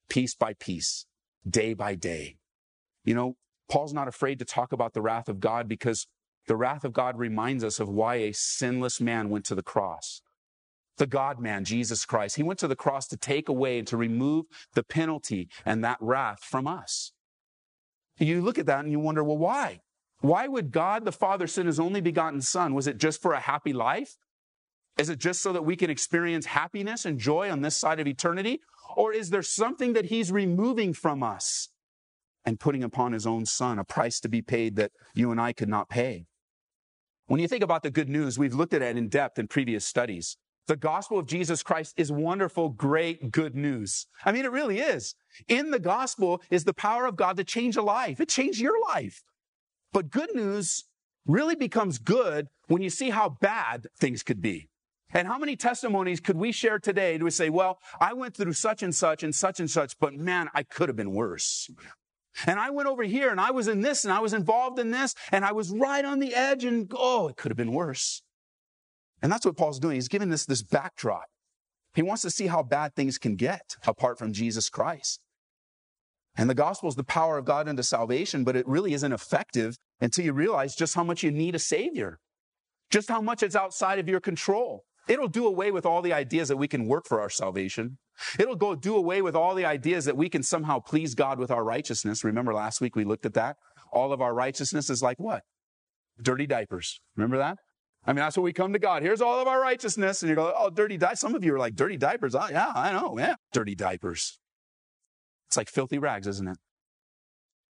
piece 0.09 0.35
by 0.35 0.53
piece, 0.53 1.05
day 1.49 1.73
by 1.73 1.95
day. 1.95 2.37
You 3.05 3.15
know, 3.15 3.35
Paul's 3.69 3.93
not 3.93 4.07
afraid 4.07 4.39
to 4.39 4.45
talk 4.45 4.71
about 4.71 4.93
the 4.93 5.01
wrath 5.01 5.29
of 5.29 5.39
God 5.39 5.67
because 5.67 6.07
the 6.47 6.55
wrath 6.55 6.83
of 6.83 6.93
God 6.93 7.17
reminds 7.17 7.63
us 7.63 7.79
of 7.79 7.89
why 7.89 8.15
a 8.15 8.33
sinless 8.33 8.99
man 8.99 9.29
went 9.29 9.45
to 9.45 9.55
the 9.55 9.63
cross. 9.63 10.21
The 10.97 11.07
God 11.07 11.39
man, 11.39 11.65
Jesus 11.65 12.05
Christ. 12.05 12.35
He 12.35 12.43
went 12.43 12.59
to 12.59 12.67
the 12.67 12.75
cross 12.75 13.07
to 13.07 13.17
take 13.17 13.49
away 13.49 13.79
and 13.79 13.87
to 13.87 13.97
remove 13.97 14.45
the 14.73 14.83
penalty 14.83 15.49
and 15.65 15.83
that 15.83 15.97
wrath 15.99 16.43
from 16.43 16.67
us. 16.67 17.13
You 18.19 18.41
look 18.41 18.59
at 18.59 18.67
that 18.67 18.83
and 18.83 18.91
you 18.91 18.99
wonder, 18.99 19.23
well, 19.23 19.37
why? 19.37 19.79
Why 20.19 20.47
would 20.47 20.71
God 20.71 21.03
the 21.03 21.11
Father 21.11 21.47
send 21.47 21.67
his 21.67 21.79
only 21.79 21.99
begotten 21.99 22.41
Son? 22.41 22.73
Was 22.73 22.87
it 22.87 22.97
just 22.97 23.21
for 23.21 23.33
a 23.33 23.39
happy 23.39 23.73
life? 23.73 24.15
Is 24.97 25.09
it 25.09 25.17
just 25.19 25.41
so 25.41 25.51
that 25.53 25.65
we 25.65 25.75
can 25.75 25.89
experience 25.89 26.45
happiness 26.45 27.05
and 27.05 27.19
joy 27.19 27.49
on 27.49 27.61
this 27.61 27.75
side 27.75 27.99
of 27.99 28.07
eternity? 28.07 28.59
Or 28.95 29.11
is 29.11 29.31
there 29.31 29.41
something 29.41 29.93
that 29.93 30.05
he's 30.05 30.31
removing 30.31 30.93
from 30.93 31.23
us 31.23 31.69
and 32.45 32.59
putting 32.59 32.83
upon 32.83 33.13
his 33.13 33.25
own 33.25 33.45
son, 33.45 33.79
a 33.79 33.83
price 33.83 34.19
to 34.19 34.29
be 34.29 34.41
paid 34.41 34.75
that 34.75 34.91
you 35.15 35.31
and 35.31 35.41
I 35.41 35.53
could 35.53 35.69
not 35.69 35.89
pay? 35.89 36.27
When 37.27 37.39
you 37.39 37.47
think 37.47 37.63
about 37.63 37.83
the 37.83 37.91
good 37.91 38.09
news, 38.09 38.37
we've 38.37 38.53
looked 38.53 38.73
at 38.73 38.81
it 38.81 38.97
in 38.97 39.07
depth 39.07 39.39
in 39.39 39.47
previous 39.47 39.85
studies. 39.85 40.37
The 40.67 40.75
gospel 40.75 41.19
of 41.19 41.25
Jesus 41.25 41.63
Christ 41.63 41.93
is 41.97 42.11
wonderful, 42.11 42.69
great, 42.69 43.31
good 43.31 43.55
news. 43.55 44.07
I 44.25 44.31
mean, 44.31 44.45
it 44.45 44.51
really 44.51 44.79
is. 44.79 45.15
In 45.47 45.71
the 45.71 45.79
gospel 45.79 46.41
is 46.49 46.63
the 46.63 46.73
power 46.73 47.05
of 47.05 47.15
God 47.15 47.37
to 47.37 47.43
change 47.43 47.75
a 47.75 47.81
life. 47.81 48.19
It 48.19 48.29
changed 48.29 48.59
your 48.59 48.79
life. 48.81 49.23
But 49.91 50.09
good 50.09 50.33
news 50.33 50.85
really 51.25 51.55
becomes 51.55 51.97
good 51.97 52.47
when 52.67 52.81
you 52.81 52.89
see 52.89 53.09
how 53.09 53.37
bad 53.41 53.87
things 53.97 54.23
could 54.23 54.41
be. 54.41 54.69
And 55.13 55.27
how 55.27 55.37
many 55.37 55.55
testimonies 55.55 56.19
could 56.19 56.37
we 56.37 56.51
share 56.51 56.79
today 56.79 57.17
to 57.17 57.29
say, 57.29 57.49
well, 57.49 57.79
I 58.01 58.13
went 58.13 58.35
through 58.35 58.53
such 58.53 58.81
and 58.81 58.95
such 58.95 59.21
and 59.21 59.33
such 59.33 59.59
and 59.59 59.69
such, 59.69 59.99
but 59.99 60.13
man, 60.13 60.49
I 60.53 60.63
could 60.63 60.89
have 60.89 60.95
been 60.95 61.11
worse. 61.11 61.69
And 62.45 62.59
I 62.59 62.69
went 62.69 62.89
over 62.89 63.03
here 63.03 63.29
and 63.29 63.39
I 63.39 63.51
was 63.51 63.67
in 63.67 63.81
this 63.81 64.03
and 64.03 64.13
I 64.13 64.19
was 64.19 64.33
involved 64.33 64.79
in 64.79 64.91
this 64.91 65.13
and 65.31 65.45
I 65.45 65.51
was 65.51 65.71
right 65.71 66.03
on 66.03 66.19
the 66.19 66.33
edge 66.33 66.63
and 66.63 66.91
oh, 66.95 67.27
it 67.27 67.37
could 67.37 67.51
have 67.51 67.57
been 67.57 67.73
worse. 67.73 68.21
And 69.21 69.31
that's 69.31 69.45
what 69.45 69.57
Paul's 69.57 69.79
doing. 69.79 69.95
He's 69.95 70.07
giving 70.07 70.29
this 70.29 70.45
this 70.45 70.63
backdrop. 70.63 71.25
He 71.93 72.01
wants 72.01 72.23
to 72.23 72.31
see 72.31 72.47
how 72.47 72.63
bad 72.63 72.95
things 72.95 73.17
can 73.17 73.35
get 73.35 73.77
apart 73.85 74.17
from 74.17 74.33
Jesus 74.33 74.69
Christ. 74.69 75.19
And 76.35 76.49
the 76.49 76.55
gospel 76.55 76.89
is 76.89 76.95
the 76.95 77.03
power 77.03 77.37
of 77.37 77.45
God 77.45 77.69
unto 77.69 77.83
salvation, 77.83 78.43
but 78.43 78.55
it 78.55 78.67
really 78.67 78.93
isn't 78.93 79.13
effective 79.13 79.77
until 80.01 80.25
you 80.25 80.33
realize 80.33 80.75
just 80.75 80.95
how 80.95 81.03
much 81.03 81.21
you 81.21 81.31
need 81.31 81.53
a 81.53 81.59
savior, 81.59 82.19
just 82.89 83.09
how 83.09 83.21
much 83.21 83.43
it's 83.43 83.55
outside 83.55 83.99
of 83.99 84.09
your 84.09 84.19
control. 84.19 84.83
It'll 85.07 85.27
do 85.27 85.45
away 85.45 85.69
with 85.69 85.85
all 85.85 86.01
the 86.01 86.13
ideas 86.13 86.47
that 86.47 86.57
we 86.57 86.67
can 86.67 86.87
work 86.87 87.05
for 87.07 87.21
our 87.21 87.29
salvation. 87.29 87.99
It'll 88.39 88.55
go 88.55 88.75
do 88.75 88.95
away 88.95 89.21
with 89.21 89.35
all 89.35 89.55
the 89.55 89.65
ideas 89.65 90.05
that 90.05 90.17
we 90.17 90.29
can 90.29 90.43
somehow 90.43 90.79
please 90.79 91.15
God 91.15 91.39
with 91.39 91.51
our 91.51 91.63
righteousness. 91.63 92.23
Remember 92.23 92.53
last 92.53 92.81
week 92.81 92.95
we 92.95 93.05
looked 93.05 93.25
at 93.25 93.33
that? 93.33 93.57
All 93.91 94.13
of 94.13 94.21
our 94.21 94.33
righteousness 94.33 94.89
is 94.89 95.01
like 95.01 95.19
what? 95.19 95.43
Dirty 96.21 96.45
diapers. 96.45 96.99
Remember 97.15 97.37
that? 97.37 97.57
I 98.05 98.11
mean, 98.11 98.17
that's 98.17 98.35
what 98.35 98.43
we 98.43 98.53
come 98.53 98.73
to 98.73 98.79
God. 98.79 99.01
Here's 99.01 99.21
all 99.21 99.41
of 99.41 99.47
our 99.47 99.61
righteousness. 99.61 100.21
And 100.21 100.29
you 100.29 100.35
go, 100.35 100.53
oh, 100.57 100.69
dirty 100.69 100.97
diapers. 100.97 101.19
Some 101.19 101.35
of 101.35 101.43
you 101.43 101.55
are 101.55 101.59
like, 101.59 101.75
dirty 101.75 101.97
diapers. 101.97 102.35
Oh, 102.35 102.47
yeah, 102.49 102.71
I 102.75 102.91
know. 102.91 103.17
Yeah. 103.17 103.35
Dirty 103.53 103.75
diapers. 103.75 104.39
It's 105.47 105.57
like 105.57 105.69
filthy 105.69 105.97
rags, 105.97 106.27
isn't 106.27 106.47
it? 106.47 106.57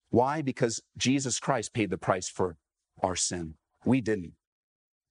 Why? 0.08 0.42
Because 0.42 0.80
Jesus 0.96 1.38
Christ 1.38 1.74
paid 1.74 1.90
the 1.90 1.98
price 1.98 2.28
for 2.28 2.56
our 3.02 3.16
sin. 3.16 3.54
We 3.84 4.00
didn't. 4.00 4.34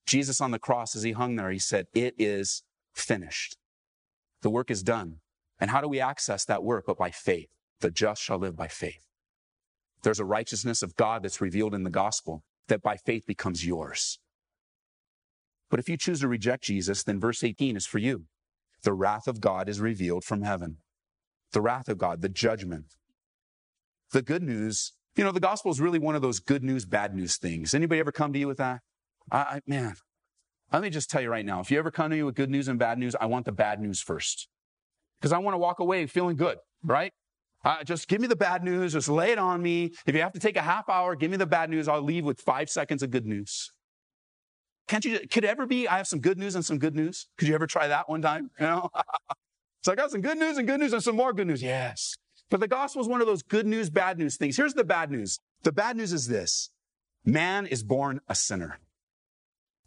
Jesus 0.06 0.42
on 0.42 0.52
the 0.52 0.60
cross, 0.60 0.96
as 0.96 1.04
he 1.04 1.12
hung 1.12 1.36
there, 1.36 1.52
he 1.52 1.60
said, 1.60 1.86
It 1.94 2.16
is 2.18 2.64
finished. 2.94 3.58
The 4.41 4.50
work 4.50 4.71
is 4.71 4.83
done. 4.83 5.17
And 5.60 5.69
how 5.69 5.81
do 5.81 5.88
we 5.88 6.00
access 6.00 6.45
that 6.45 6.63
work? 6.63 6.86
But 6.88 6.98
by 6.98 7.12
faith. 7.12 7.50
The 7.79 7.91
just 7.91 8.21
shall 8.21 8.38
live 8.38 8.55
by 8.55 8.67
faith. 8.67 9.07
There's 10.03 10.19
a 10.19 10.25
righteousness 10.25 10.81
of 10.81 10.95
God 10.95 11.24
that's 11.24 11.41
revealed 11.41 11.75
in 11.75 11.83
the 11.83 11.89
gospel 11.89 12.43
that 12.67 12.81
by 12.81 12.98
faith 12.98 13.25
becomes 13.25 13.65
yours. 13.65 14.19
But 15.69 15.79
if 15.79 15.88
you 15.88 15.98
choose 15.98 16.19
to 16.21 16.27
reject 16.27 16.63
Jesus, 16.63 17.03
then 17.03 17.19
verse 17.19 17.43
18 17.43 17.75
is 17.77 17.86
for 17.86 17.98
you. 17.98 18.25
The 18.83 18.93
wrath 18.93 19.27
of 19.27 19.39
God 19.39 19.69
is 19.69 19.79
revealed 19.79 20.24
from 20.24 20.41
heaven. 20.41 20.77
The 21.53 21.62
wrath 21.62 21.88
of 21.88 21.98
God, 21.98 22.21
the 22.21 22.29
judgment. 22.29 22.86
The 24.12 24.21
good 24.21 24.43
news, 24.43 24.93
you 25.15 25.24
know, 25.24 25.31
the 25.31 25.39
gospel 25.39 25.71
is 25.71 25.79
really 25.79 26.00
one 26.00 26.15
of 26.15 26.21
those 26.21 26.39
good 26.39 26.63
news, 26.63 26.86
bad 26.86 27.15
news 27.15 27.38
things. 27.38 27.74
Anybody 27.74 28.00
ever 28.00 28.12
come 28.12 28.33
to 28.33 28.39
you 28.39 28.48
with 28.48 28.57
that? 28.57 28.81
I, 29.31 29.38
I, 29.38 29.62
man, 29.67 29.95
let 30.72 30.82
me 30.82 30.90
just 30.90 31.10
tell 31.10 31.22
you 31.22 31.30
right 31.30 31.46
now, 31.46 31.60
if 31.60 31.70
you 31.70 31.78
ever 31.78 31.92
come 31.92 32.10
to 32.12 32.16
me 32.16 32.24
with 32.24 32.36
good 32.36 32.50
news 32.50 32.68
and 32.68 32.80
bad 32.80 32.98
news, 32.98 33.16
I 33.20 33.25
want 33.25 33.46
the 33.46 33.51
bad 33.51 33.82
news 33.82 34.01
first. 34.01 34.48
Because 35.20 35.34
I 35.34 35.38
want 35.38 35.54
to 35.54 35.58
walk 35.58 35.80
away 35.80 36.06
feeling 36.08 36.38
good, 36.38 36.58
right? 36.84 37.12
Uh, 37.63 37.84
just 37.84 38.08
give 38.08 38.22
me 38.22 38.28
the 38.28 38.36
bad 38.36 38.63
news, 38.63 38.94
just 38.94 39.10
lay 39.10 39.32
it 39.32 39.38
on 39.38 39.62
me. 39.62 39.92
If 40.06 40.16
you 40.16 40.22
have 40.22 40.32
to 40.34 40.40
take 40.40 40.56
a 40.56 40.62
half 40.62 40.90
hour, 40.90 41.16
give 41.16 41.30
me 41.30 41.38
the 41.38 41.46
bad 41.46 41.70
news. 41.70 41.88
I'll 41.88 42.01
leave 42.01 42.25
with 42.25 42.42
five 42.42 42.70
seconds 42.70 43.04
of 43.04 43.12
good 43.12 43.25
news. 43.25 43.72
Can't 44.88 45.06
you, 45.06 45.20
could 45.30 45.46
ever 45.46 45.68
be, 45.68 45.88
I 45.88 45.98
have 45.98 46.08
some 46.08 46.20
good 46.20 46.38
news 46.38 46.56
and 46.56 46.66
some 46.66 46.80
good 46.80 46.96
news? 46.96 47.28
Could 47.38 47.48
you 47.48 47.54
ever 47.54 47.68
try 47.68 47.88
that 47.88 48.10
one 48.10 48.22
time? 48.22 48.50
You 48.60 48.66
know? 48.66 48.90
so 49.84 49.92
I 49.92 49.96
got 49.96 50.10
some 50.10 50.22
good 50.22 50.38
news 50.38 50.58
and 50.58 50.68
good 50.68 50.80
news 50.80 50.94
and 50.94 51.04
some 51.04 51.16
more 51.16 51.34
good 51.34 51.48
news. 51.48 51.62
Yes. 51.62 52.16
But 52.50 52.62
the 52.62 52.68
gospel 52.68 53.01
is 53.01 53.08
one 53.08 53.22
of 53.22 53.28
those 53.28 53.44
good 53.44 53.68
news, 53.68 53.90
bad 53.90 54.18
news 54.18 54.38
things. 54.38 54.58
Here's 54.58 54.74
the 54.74 54.84
bad 54.84 55.12
news. 55.12 55.38
The 55.63 55.72
bad 55.72 55.98
news 55.98 56.13
is 56.13 56.28
this. 56.28 56.72
Man 57.24 57.68
is 57.68 57.84
born 57.84 58.22
a 58.28 58.34
sinner 58.34 58.80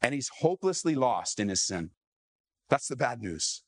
and 0.01 0.15
he's 0.15 0.31
hopelessly 0.41 0.95
lost 0.95 1.41
in 1.41 1.49
his 1.49 1.63
sin. 1.63 1.91
That's 2.69 2.89
the 2.89 2.97
bad 2.97 3.21
news. 3.21 3.63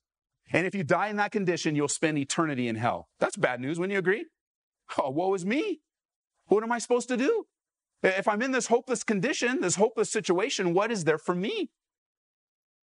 And 0.52 0.66
if 0.66 0.74
you 0.74 0.84
die 0.84 1.08
in 1.08 1.16
that 1.16 1.32
condition, 1.32 1.74
you'll 1.74 1.88
spend 1.88 2.18
eternity 2.18 2.68
in 2.68 2.76
hell. 2.76 3.08
That's 3.18 3.36
bad 3.36 3.60
news. 3.60 3.78
Wouldn't 3.78 3.92
you 3.92 3.98
agree? 3.98 4.26
Oh, 4.98 5.10
woe 5.10 5.34
is 5.34 5.44
me. 5.44 5.80
What 6.46 6.62
am 6.62 6.70
I 6.70 6.78
supposed 6.78 7.08
to 7.08 7.16
do? 7.16 7.46
If 8.02 8.28
I'm 8.28 8.42
in 8.42 8.52
this 8.52 8.68
hopeless 8.68 9.02
condition, 9.02 9.60
this 9.60 9.74
hopeless 9.76 10.10
situation, 10.10 10.74
what 10.74 10.92
is 10.92 11.04
there 11.04 11.18
for 11.18 11.34
me? 11.34 11.70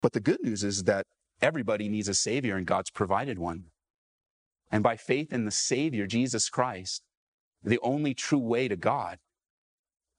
But 0.00 0.12
the 0.14 0.20
good 0.20 0.42
news 0.42 0.64
is 0.64 0.84
that 0.84 1.06
everybody 1.42 1.88
needs 1.88 2.08
a 2.08 2.14
Savior, 2.14 2.56
and 2.56 2.66
God's 2.66 2.90
provided 2.90 3.38
one. 3.38 3.64
And 4.70 4.82
by 4.82 4.96
faith 4.96 5.32
in 5.32 5.44
the 5.44 5.50
Savior, 5.50 6.06
Jesus 6.06 6.48
Christ, 6.48 7.02
the 7.62 7.80
only 7.82 8.14
true 8.14 8.38
way 8.38 8.68
to 8.68 8.76
God, 8.76 9.18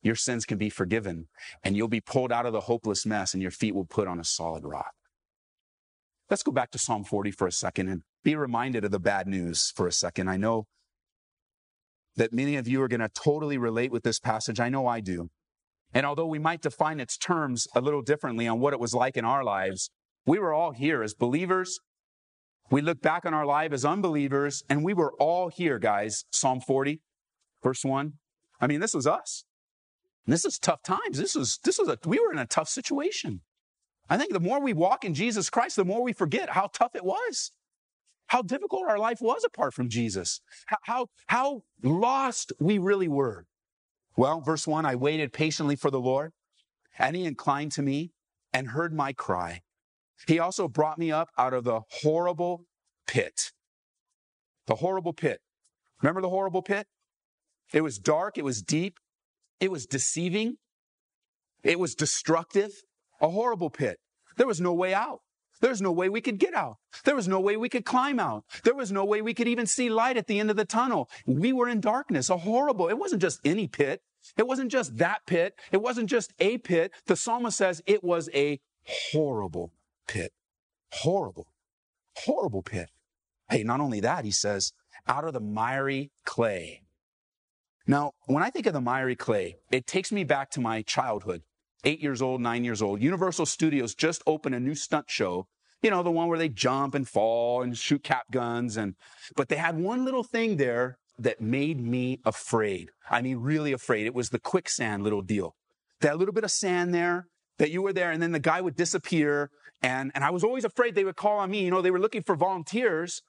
your 0.01 0.15
sins 0.15 0.45
can 0.45 0.57
be 0.57 0.69
forgiven 0.69 1.27
and 1.63 1.77
you'll 1.77 1.87
be 1.87 2.01
pulled 2.01 2.31
out 2.31 2.45
of 2.45 2.53
the 2.53 2.61
hopeless 2.61 3.05
mess 3.05 3.33
and 3.33 3.41
your 3.41 3.51
feet 3.51 3.75
will 3.75 3.85
put 3.85 4.07
on 4.07 4.19
a 4.19 4.23
solid 4.23 4.63
rock. 4.65 4.93
Let's 6.29 6.43
go 6.43 6.51
back 6.51 6.71
to 6.71 6.77
Psalm 6.77 7.03
40 7.03 7.31
for 7.31 7.47
a 7.47 7.51
second 7.51 7.89
and 7.89 8.03
be 8.23 8.35
reminded 8.35 8.85
of 8.85 8.91
the 8.91 8.99
bad 8.99 9.27
news 9.27 9.71
for 9.75 9.87
a 9.87 9.91
second. 9.91 10.29
I 10.29 10.37
know 10.37 10.65
that 12.15 12.33
many 12.33 12.55
of 12.55 12.67
you 12.67 12.81
are 12.81 12.87
going 12.87 13.01
to 13.01 13.09
totally 13.09 13.57
relate 13.57 13.91
with 13.91 14.03
this 14.03 14.19
passage. 14.19 14.59
I 14.59 14.69
know 14.69 14.87
I 14.87 15.01
do. 15.01 15.29
And 15.93 16.05
although 16.05 16.25
we 16.25 16.39
might 16.39 16.61
define 16.61 16.99
its 16.99 17.17
terms 17.17 17.67
a 17.75 17.81
little 17.81 18.01
differently 18.01 18.47
on 18.47 18.59
what 18.59 18.73
it 18.73 18.79
was 18.79 18.93
like 18.93 19.17
in 19.17 19.25
our 19.25 19.43
lives, 19.43 19.91
we 20.25 20.39
were 20.39 20.53
all 20.53 20.71
here 20.71 21.03
as 21.03 21.13
believers. 21.13 21.79
We 22.69 22.81
look 22.81 23.01
back 23.01 23.25
on 23.25 23.33
our 23.33 23.45
life 23.45 23.73
as 23.73 23.83
unbelievers, 23.83 24.63
and 24.69 24.85
we 24.85 24.93
were 24.93 25.13
all 25.19 25.49
here, 25.49 25.79
guys. 25.79 26.23
Psalm 26.31 26.61
40, 26.61 27.01
verse 27.61 27.83
1. 27.83 28.13
I 28.61 28.67
mean, 28.67 28.79
this 28.79 28.93
was 28.93 29.05
us. 29.05 29.43
And 30.25 30.33
this 30.33 30.45
is 30.45 30.59
tough 30.59 30.83
times. 30.83 31.17
This 31.17 31.35
was, 31.35 31.59
this 31.63 31.79
was 31.79 31.87
a, 31.87 31.97
we 32.05 32.19
were 32.19 32.31
in 32.31 32.39
a 32.39 32.45
tough 32.45 32.69
situation. 32.69 33.41
I 34.09 34.17
think 34.17 34.33
the 34.33 34.39
more 34.39 34.61
we 34.61 34.73
walk 34.73 35.03
in 35.03 35.13
Jesus 35.13 35.49
Christ, 35.49 35.75
the 35.75 35.85
more 35.85 36.03
we 36.03 36.13
forget 36.13 36.51
how 36.51 36.69
tough 36.71 36.95
it 36.95 37.05
was. 37.05 37.51
How 38.27 38.41
difficult 38.41 38.87
our 38.87 38.99
life 38.99 39.19
was 39.21 39.43
apart 39.43 39.73
from 39.73 39.89
Jesus. 39.89 40.41
How, 40.67 40.77
how, 40.83 41.07
how 41.27 41.61
lost 41.83 42.53
we 42.59 42.77
really 42.77 43.07
were. 43.07 43.45
Well, 44.15 44.41
verse 44.41 44.67
one, 44.67 44.85
I 44.85 44.95
waited 44.95 45.33
patiently 45.33 45.75
for 45.75 45.91
the 45.91 45.99
Lord 45.99 46.31
and 46.97 47.15
he 47.15 47.25
inclined 47.25 47.71
to 47.73 47.81
me 47.81 48.11
and 48.53 48.69
heard 48.69 48.93
my 48.93 49.13
cry. 49.13 49.61
He 50.27 50.39
also 50.39 50.67
brought 50.67 50.99
me 50.99 51.11
up 51.11 51.29
out 51.37 51.53
of 51.53 51.63
the 51.63 51.81
horrible 52.03 52.65
pit. 53.07 53.51
The 54.67 54.75
horrible 54.75 55.13
pit. 55.13 55.39
Remember 56.01 56.21
the 56.21 56.29
horrible 56.29 56.61
pit? 56.61 56.87
It 57.73 57.81
was 57.81 57.97
dark. 57.97 58.37
It 58.37 58.45
was 58.45 58.61
deep. 58.61 58.99
It 59.61 59.71
was 59.71 59.85
deceiving. 59.85 60.57
It 61.63 61.79
was 61.79 61.95
destructive. 61.95 62.71
A 63.21 63.29
horrible 63.29 63.69
pit. 63.69 63.97
There 64.35 64.47
was 64.47 64.59
no 64.59 64.73
way 64.73 64.93
out. 64.93 65.19
There 65.61 65.69
was 65.69 65.81
no 65.81 65.91
way 65.91 66.09
we 66.09 66.21
could 66.21 66.39
get 66.39 66.55
out. 66.55 66.77
There 67.05 67.15
was 67.15 67.27
no 67.27 67.39
way 67.39 67.55
we 67.55 67.69
could 67.69 67.85
climb 67.85 68.19
out. 68.19 68.43
There 68.63 68.73
was 68.73 68.91
no 68.91 69.05
way 69.05 69.21
we 69.21 69.35
could 69.35 69.47
even 69.47 69.67
see 69.67 69.89
light 69.89 70.17
at 70.17 70.25
the 70.25 70.39
end 70.39 70.49
of 70.49 70.57
the 70.57 70.65
tunnel. 70.65 71.07
We 71.27 71.53
were 71.53 71.69
in 71.69 71.79
darkness, 71.79 72.31
a 72.31 72.37
horrible. 72.37 72.89
It 72.89 72.97
wasn't 72.97 73.21
just 73.21 73.39
any 73.45 73.67
pit. 73.67 74.01
It 74.37 74.47
wasn't 74.47 74.71
just 74.71 74.97
that 74.97 75.19
pit. 75.27 75.53
It 75.71 75.81
wasn't 75.83 76.09
just 76.09 76.33
a 76.39 76.57
pit. 76.57 76.91
The 77.05 77.15
psalmist 77.15 77.59
says 77.59 77.83
it 77.85 78.03
was 78.03 78.27
a 78.33 78.59
horrible 78.85 79.71
pit. 80.07 80.31
Horrible. 80.91 81.45
Horrible 82.17 82.63
pit. 82.63 82.89
Hey, 83.47 83.63
not 83.63 83.79
only 83.79 83.99
that, 83.99 84.25
he 84.25 84.31
says, 84.31 84.73
out 85.07 85.25
of 85.25 85.33
the 85.33 85.39
miry 85.39 86.11
clay. 86.25 86.80
Now, 87.87 88.11
when 88.25 88.43
I 88.43 88.49
think 88.49 88.67
of 88.67 88.73
the 88.73 88.81
miry 88.81 89.15
clay, 89.15 89.55
it 89.71 89.87
takes 89.87 90.11
me 90.11 90.23
back 90.23 90.49
to 90.51 90.61
my 90.61 90.81
childhood. 90.81 91.41
eight 91.83 92.01
years 92.01 92.21
old, 92.21 92.41
nine 92.41 92.63
years 92.63 92.81
old. 92.81 93.01
Universal 93.01 93.47
Studios 93.47 93.95
just 93.95 94.21
opened 94.27 94.55
a 94.55 94.59
new 94.59 94.75
stunt 94.75 95.09
show. 95.09 95.47
You 95.81 95.89
know, 95.89 96.03
the 96.03 96.11
one 96.11 96.27
where 96.27 96.37
they 96.37 96.49
jump 96.49 96.93
and 96.93 97.07
fall 97.07 97.63
and 97.63 97.75
shoot 97.75 98.03
cap 98.03 98.25
guns. 98.31 98.77
And, 98.77 98.93
but 99.35 99.49
they 99.49 99.55
had 99.55 99.79
one 99.79 100.05
little 100.05 100.23
thing 100.23 100.57
there 100.57 100.97
that 101.17 101.41
made 101.41 101.79
me 101.79 102.19
afraid. 102.23 102.89
I 103.09 103.21
mean, 103.21 103.37
really 103.37 103.73
afraid. 103.73 104.05
It 104.05 104.13
was 104.13 104.29
the 104.29 104.39
quicksand 104.39 105.03
little 105.03 105.23
deal. 105.23 105.55
That 106.01 106.17
little 106.17 106.33
bit 106.33 106.43
of 106.43 106.51
sand 106.51 106.93
there, 106.93 107.25
that 107.57 107.71
you 107.71 107.81
were 107.81 107.93
there, 107.93 108.11
and 108.11 108.21
then 108.21 108.31
the 108.31 108.39
guy 108.39 108.61
would 108.61 108.75
disappear. 108.75 109.49
And, 109.81 110.11
and 110.13 110.23
I 110.23 110.29
was 110.29 110.43
always 110.43 110.65
afraid 110.65 110.93
they 110.93 111.03
would 111.03 111.15
call 111.15 111.39
on 111.39 111.49
me. 111.49 111.63
You 111.63 111.71
know, 111.71 111.81
they 111.81 111.91
were 111.91 111.99
looking 111.99 112.23
for 112.23 112.35
volunteers. 112.35 113.23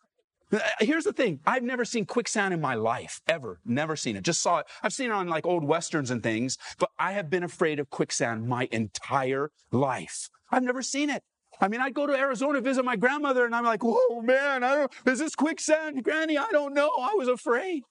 Uh, 0.52 0.58
Here's 0.80 1.04
the 1.04 1.12
thing. 1.12 1.40
I've 1.46 1.62
never 1.62 1.84
seen 1.84 2.04
quicksand 2.04 2.52
in 2.52 2.60
my 2.60 2.74
life, 2.74 3.20
ever. 3.26 3.60
Never 3.64 3.96
seen 3.96 4.16
it. 4.16 4.22
Just 4.24 4.42
saw 4.42 4.58
it. 4.58 4.66
I've 4.82 4.92
seen 4.92 5.10
it 5.10 5.14
on 5.14 5.28
like 5.28 5.46
old 5.46 5.64
westerns 5.64 6.10
and 6.10 6.22
things, 6.22 6.58
but 6.78 6.90
I 6.98 7.12
have 7.12 7.30
been 7.30 7.42
afraid 7.42 7.80
of 7.80 7.90
quicksand 7.90 8.46
my 8.46 8.68
entire 8.70 9.50
life. 9.70 10.28
I've 10.50 10.62
never 10.62 10.82
seen 10.82 11.08
it. 11.10 11.22
I 11.60 11.68
mean, 11.68 11.80
I'd 11.80 11.94
go 11.94 12.06
to 12.06 12.14
Arizona 12.14 12.60
visit 12.60 12.84
my 12.84 12.96
grandmother 12.96 13.44
and 13.44 13.54
I'm 13.54 13.64
like, 13.64 13.82
whoa, 13.84 14.20
man, 14.20 14.64
I 14.64 14.74
don't, 14.74 14.92
is 15.06 15.18
this 15.20 15.34
quicksand? 15.34 16.02
Granny, 16.02 16.36
I 16.36 16.48
don't 16.50 16.74
know. 16.74 16.90
I 17.00 17.14
was 17.14 17.28
afraid. 17.28 17.82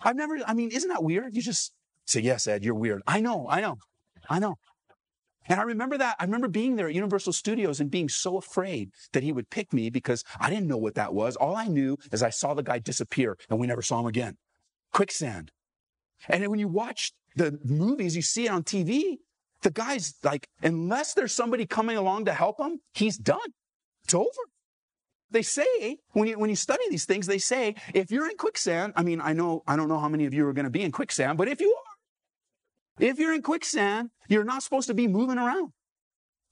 I've 0.00 0.16
never, 0.16 0.38
I 0.46 0.54
mean, 0.54 0.70
isn't 0.70 0.88
that 0.88 1.04
weird? 1.04 1.34
You 1.36 1.42
just 1.42 1.72
say, 2.06 2.20
yes, 2.20 2.46
Ed, 2.46 2.64
you're 2.64 2.74
weird. 2.74 3.02
I 3.06 3.20
know, 3.20 3.46
I 3.48 3.60
know, 3.60 3.76
I 4.28 4.38
know. 4.38 4.56
And 5.46 5.60
I 5.60 5.62
remember 5.64 5.98
that. 5.98 6.16
I 6.18 6.24
remember 6.24 6.48
being 6.48 6.76
there 6.76 6.88
at 6.88 6.94
Universal 6.94 7.34
Studios 7.34 7.80
and 7.80 7.90
being 7.90 8.08
so 8.08 8.36
afraid 8.36 8.90
that 9.12 9.22
he 9.22 9.32
would 9.32 9.50
pick 9.50 9.72
me 9.72 9.90
because 9.90 10.24
I 10.40 10.50
didn't 10.50 10.68
know 10.68 10.78
what 10.78 10.94
that 10.94 11.14
was. 11.14 11.36
All 11.36 11.56
I 11.56 11.66
knew 11.66 11.98
is 12.12 12.22
I 12.22 12.30
saw 12.30 12.54
the 12.54 12.62
guy 12.62 12.78
disappear 12.78 13.36
and 13.50 13.58
we 13.58 13.66
never 13.66 13.82
saw 13.82 14.00
him 14.00 14.06
again. 14.06 14.36
Quicksand. 14.92 15.50
And 16.28 16.46
when 16.48 16.60
you 16.60 16.68
watch 16.68 17.12
the 17.36 17.58
movies, 17.64 18.16
you 18.16 18.22
see 18.22 18.46
it 18.46 18.50
on 18.50 18.62
TV, 18.62 19.18
the 19.62 19.70
guy's 19.70 20.14
like, 20.22 20.48
unless 20.62 21.14
there's 21.14 21.32
somebody 21.32 21.66
coming 21.66 21.96
along 21.96 22.26
to 22.26 22.32
help 22.32 22.60
him, 22.60 22.80
he's 22.92 23.18
done. 23.18 23.38
It's 24.04 24.14
over. 24.14 24.28
They 25.30 25.42
say, 25.42 25.98
when 26.12 26.28
you, 26.28 26.38
when 26.38 26.50
you 26.50 26.56
study 26.56 26.84
these 26.90 27.06
things, 27.06 27.26
they 27.26 27.38
say, 27.38 27.74
if 27.92 28.12
you're 28.12 28.30
in 28.30 28.36
quicksand, 28.36 28.92
I 28.94 29.02
mean, 29.02 29.20
I 29.20 29.32
know, 29.32 29.64
I 29.66 29.74
don't 29.74 29.88
know 29.88 29.98
how 29.98 30.08
many 30.08 30.26
of 30.26 30.34
you 30.34 30.46
are 30.46 30.52
going 30.52 30.64
to 30.64 30.70
be 30.70 30.82
in 30.82 30.92
quicksand, 30.92 31.38
but 31.38 31.48
if 31.48 31.60
you 31.60 31.76
if 32.98 33.18
you're 33.18 33.34
in 33.34 33.42
quicksand, 33.42 34.10
you're 34.28 34.44
not 34.44 34.62
supposed 34.62 34.88
to 34.88 34.94
be 34.94 35.08
moving 35.08 35.38
around. 35.38 35.72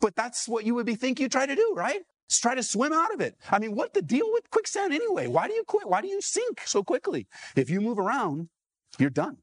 But 0.00 0.16
that's 0.16 0.48
what 0.48 0.64
you 0.64 0.74
would 0.74 0.86
be 0.86 0.96
think 0.96 1.20
you 1.20 1.28
try 1.28 1.46
to 1.46 1.54
do, 1.54 1.72
right? 1.76 2.00
Just 2.28 2.42
try 2.42 2.54
to 2.54 2.62
swim 2.62 2.92
out 2.92 3.14
of 3.14 3.20
it. 3.20 3.36
I 3.50 3.58
mean, 3.58 3.74
what 3.74 3.94
the 3.94 4.02
deal 4.02 4.26
with 4.32 4.50
quicksand 4.50 4.92
anyway? 4.92 5.26
Why 5.26 5.46
do 5.46 5.54
you 5.54 5.64
quit? 5.64 5.88
Why 5.88 6.00
do 6.00 6.08
you 6.08 6.20
sink 6.20 6.62
so 6.64 6.82
quickly? 6.82 7.28
If 7.54 7.70
you 7.70 7.80
move 7.80 7.98
around, 7.98 8.48
you're 8.98 9.10
done. 9.10 9.38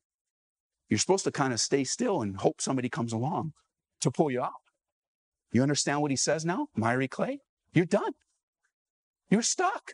You're 0.90 1.00
supposed 1.00 1.24
to 1.26 1.32
kind 1.32 1.54
of 1.54 1.60
stay 1.60 1.84
still 1.84 2.22
and 2.22 2.38
hope 2.38 2.62
somebody 2.62 2.90
comes 2.90 3.14
along 3.14 3.54
to 4.02 4.12
pull 4.12 4.32
you 4.32 4.42
out. 4.42 4.54
You 5.52 5.62
understand 5.62 6.02
what 6.02 6.12
he 6.12 6.18
says 6.18 6.46
now? 6.46 6.68
Miry 6.76 7.08
clay? 7.08 7.40
You're 7.74 7.86
done. 7.86 8.14
You're 9.30 9.42
stuck. 9.42 9.94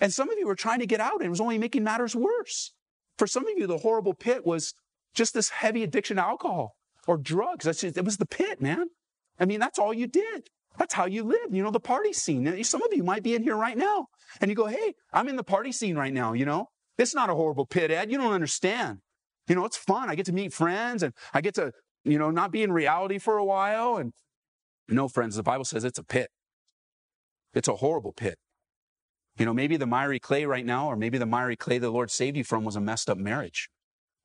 And 0.00 0.12
some 0.12 0.28
of 0.28 0.38
you 0.38 0.46
were 0.46 0.54
trying 0.54 0.80
to 0.80 0.86
get 0.86 1.00
out 1.00 1.16
and 1.16 1.24
it 1.24 1.30
was 1.30 1.40
only 1.40 1.58
making 1.58 1.84
matters 1.84 2.14
worse. 2.14 2.72
For 3.16 3.26
some 3.26 3.46
of 3.46 3.56
you, 3.56 3.66
the 3.66 3.78
horrible 3.78 4.12
pit 4.12 4.44
was 4.44 4.74
just 5.16 5.34
this 5.34 5.48
heavy 5.48 5.82
addiction 5.82 6.16
to 6.16 6.24
alcohol 6.24 6.76
or 7.06 7.16
drugs. 7.16 7.64
That's 7.64 7.80
just, 7.80 7.96
it 7.96 8.04
was 8.04 8.18
the 8.18 8.26
pit, 8.26 8.60
man. 8.60 8.86
I 9.40 9.44
mean, 9.44 9.60
that's 9.60 9.78
all 9.78 9.92
you 9.92 10.06
did. 10.06 10.48
That's 10.78 10.94
how 10.94 11.06
you 11.06 11.24
lived. 11.24 11.54
You 11.54 11.62
know, 11.62 11.70
the 11.70 11.80
party 11.80 12.12
scene. 12.12 12.62
Some 12.62 12.82
of 12.82 12.92
you 12.92 13.02
might 13.02 13.22
be 13.22 13.34
in 13.34 13.42
here 13.42 13.56
right 13.56 13.76
now 13.76 14.06
and 14.40 14.50
you 14.50 14.54
go, 14.54 14.66
Hey, 14.66 14.94
I'm 15.12 15.28
in 15.28 15.36
the 15.36 15.44
party 15.44 15.72
scene 15.72 15.96
right 15.96 16.12
now. 16.12 16.34
You 16.34 16.44
know, 16.44 16.66
it's 16.98 17.14
not 17.14 17.30
a 17.30 17.34
horrible 17.34 17.66
pit, 17.66 17.90
Ed. 17.90 18.10
You 18.10 18.18
don't 18.18 18.32
understand. 18.32 18.98
You 19.48 19.54
know, 19.54 19.64
it's 19.64 19.76
fun. 19.76 20.10
I 20.10 20.14
get 20.14 20.26
to 20.26 20.32
meet 20.32 20.52
friends 20.52 21.02
and 21.02 21.14
I 21.32 21.40
get 21.40 21.54
to, 21.54 21.72
you 22.04 22.18
know, 22.18 22.30
not 22.30 22.52
be 22.52 22.62
in 22.62 22.72
reality 22.72 23.18
for 23.18 23.38
a 23.38 23.44
while. 23.44 23.96
And 23.96 24.12
no, 24.88 25.08
friends, 25.08 25.36
the 25.36 25.42
Bible 25.42 25.64
says 25.64 25.84
it's 25.84 25.98
a 25.98 26.04
pit. 26.04 26.28
It's 27.54 27.68
a 27.68 27.76
horrible 27.76 28.12
pit. 28.12 28.36
You 29.38 29.46
know, 29.46 29.54
maybe 29.54 29.76
the 29.76 29.86
miry 29.86 30.18
clay 30.18 30.46
right 30.46 30.64
now, 30.64 30.88
or 30.88 30.96
maybe 30.96 31.18
the 31.18 31.26
miry 31.26 31.56
clay 31.56 31.78
the 31.78 31.90
Lord 31.90 32.10
saved 32.10 32.36
you 32.36 32.44
from 32.44 32.64
was 32.64 32.76
a 32.76 32.80
messed 32.80 33.08
up 33.08 33.18
marriage. 33.18 33.68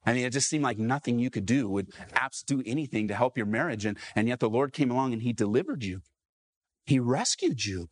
I 0.06 0.14
mean, 0.14 0.26
it 0.26 0.34
just 0.34 0.50
seemed 0.50 0.64
like 0.64 0.80
nothing 0.80 1.20
you 1.20 1.30
could 1.30 1.46
do 1.46 1.70
would 1.70 1.90
abs 2.14 2.42
do 2.42 2.64
anything 2.66 3.08
to 3.08 3.16
help 3.16 3.38
your 3.38 3.46
marriage. 3.46 3.86
And, 3.86 3.98
and 4.16 4.28
yet 4.28 4.40
the 4.40 4.50
Lord 4.50 4.74
came 4.74 4.90
along 4.90 5.14
and 5.14 5.22
he 5.22 5.34
delivered 5.34 5.84
you. 5.84 6.02
He 6.86 7.00
rescued 7.00 7.66
you. 7.66 7.88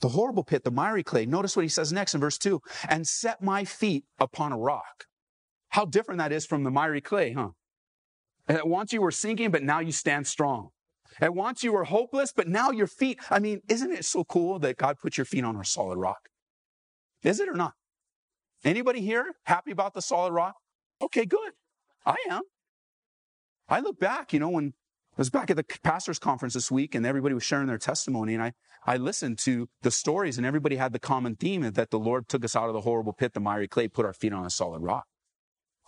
The 0.00 0.10
horrible 0.10 0.44
pit, 0.44 0.64
the 0.64 0.70
miry 0.70 1.02
clay. 1.02 1.26
Notice 1.26 1.56
what 1.56 1.64
he 1.64 1.68
says 1.68 1.92
next 1.92 2.14
in 2.14 2.20
verse 2.20 2.38
two, 2.38 2.60
and 2.88 3.06
set 3.06 3.42
my 3.42 3.64
feet 3.64 4.04
upon 4.18 4.52
a 4.52 4.58
rock. 4.58 5.04
How 5.70 5.84
different 5.84 6.18
that 6.18 6.32
is 6.32 6.46
from 6.46 6.64
the 6.64 6.70
miry 6.70 7.00
clay, 7.00 7.32
huh? 7.32 7.50
At 8.48 8.68
once 8.68 8.92
you 8.92 9.00
were 9.00 9.10
sinking, 9.10 9.50
but 9.50 9.62
now 9.62 9.80
you 9.80 9.92
stand 9.92 10.26
strong. 10.26 10.68
At 11.20 11.34
once 11.34 11.64
you 11.64 11.72
were 11.72 11.84
hopeless, 11.84 12.32
but 12.34 12.46
now 12.46 12.70
your 12.70 12.86
feet, 12.86 13.18
I 13.30 13.38
mean, 13.38 13.60
isn't 13.68 13.90
it 13.90 14.04
so 14.04 14.24
cool 14.24 14.58
that 14.60 14.76
God 14.76 14.96
put 15.00 15.16
your 15.16 15.24
feet 15.24 15.44
on 15.44 15.56
a 15.56 15.64
solid 15.64 15.98
rock? 15.98 16.28
Is 17.22 17.40
it 17.40 17.48
or 17.48 17.54
not? 17.54 17.72
Anybody 18.64 19.00
here 19.00 19.32
happy 19.44 19.70
about 19.70 19.94
the 19.94 20.02
solid 20.02 20.32
rock? 20.32 20.54
Okay, 21.00 21.26
good. 21.26 21.52
I 22.04 22.16
am. 22.30 22.42
I 23.68 23.80
look 23.80 23.98
back, 23.98 24.32
you 24.32 24.38
know, 24.38 24.48
when 24.48 24.74
I 25.16 25.20
was 25.20 25.30
back 25.30 25.50
at 25.50 25.56
the 25.56 25.64
pastor's 25.82 26.18
conference 26.18 26.54
this 26.54 26.70
week 26.70 26.94
and 26.94 27.04
everybody 27.04 27.34
was 27.34 27.42
sharing 27.42 27.66
their 27.66 27.78
testimony 27.78 28.34
and 28.34 28.42
I, 28.42 28.52
I 28.86 28.96
listened 28.96 29.38
to 29.40 29.68
the 29.82 29.90
stories 29.90 30.38
and 30.38 30.46
everybody 30.46 30.76
had 30.76 30.92
the 30.92 30.98
common 30.98 31.34
theme 31.34 31.62
that 31.62 31.90
the 31.90 31.98
Lord 31.98 32.28
took 32.28 32.44
us 32.44 32.54
out 32.54 32.68
of 32.68 32.74
the 32.74 32.82
horrible 32.82 33.12
pit, 33.12 33.34
the 33.34 33.40
miry 33.40 33.66
clay, 33.66 33.88
put 33.88 34.06
our 34.06 34.12
feet 34.12 34.32
on 34.32 34.46
a 34.46 34.50
solid 34.50 34.82
rock. 34.82 35.06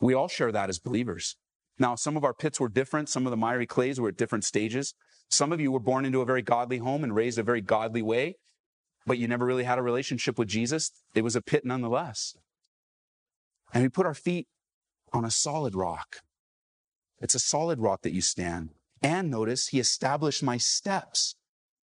We 0.00 0.14
all 0.14 0.28
share 0.28 0.50
that 0.52 0.68
as 0.68 0.78
believers. 0.78 1.36
Now, 1.78 1.94
some 1.94 2.16
of 2.16 2.24
our 2.24 2.34
pits 2.34 2.58
were 2.58 2.68
different. 2.68 3.08
Some 3.08 3.26
of 3.26 3.30
the 3.30 3.36
miry 3.36 3.66
clays 3.66 4.00
were 4.00 4.08
at 4.08 4.16
different 4.16 4.44
stages. 4.44 4.94
Some 5.30 5.52
of 5.52 5.60
you 5.60 5.70
were 5.70 5.78
born 5.78 6.04
into 6.04 6.20
a 6.20 6.24
very 6.24 6.42
godly 6.42 6.78
home 6.78 7.04
and 7.04 7.14
raised 7.14 7.38
a 7.38 7.44
very 7.44 7.60
godly 7.60 8.02
way, 8.02 8.36
but 9.06 9.18
you 9.18 9.28
never 9.28 9.46
really 9.46 9.64
had 9.64 9.78
a 9.78 9.82
relationship 9.82 10.38
with 10.38 10.48
Jesus. 10.48 10.90
It 11.14 11.22
was 11.22 11.36
a 11.36 11.42
pit 11.42 11.64
nonetheless. 11.64 12.34
And 13.72 13.84
we 13.84 13.88
put 13.88 14.06
our 14.06 14.14
feet 14.14 14.48
on 15.12 15.24
a 15.24 15.30
solid 15.30 15.74
rock. 15.74 16.18
It's 17.20 17.34
a 17.34 17.40
solid 17.40 17.80
rock 17.80 18.02
that 18.02 18.12
you 18.12 18.20
stand. 18.20 18.70
And 19.02 19.30
notice, 19.30 19.68
he 19.68 19.78
established 19.78 20.42
my 20.42 20.56
steps. 20.56 21.36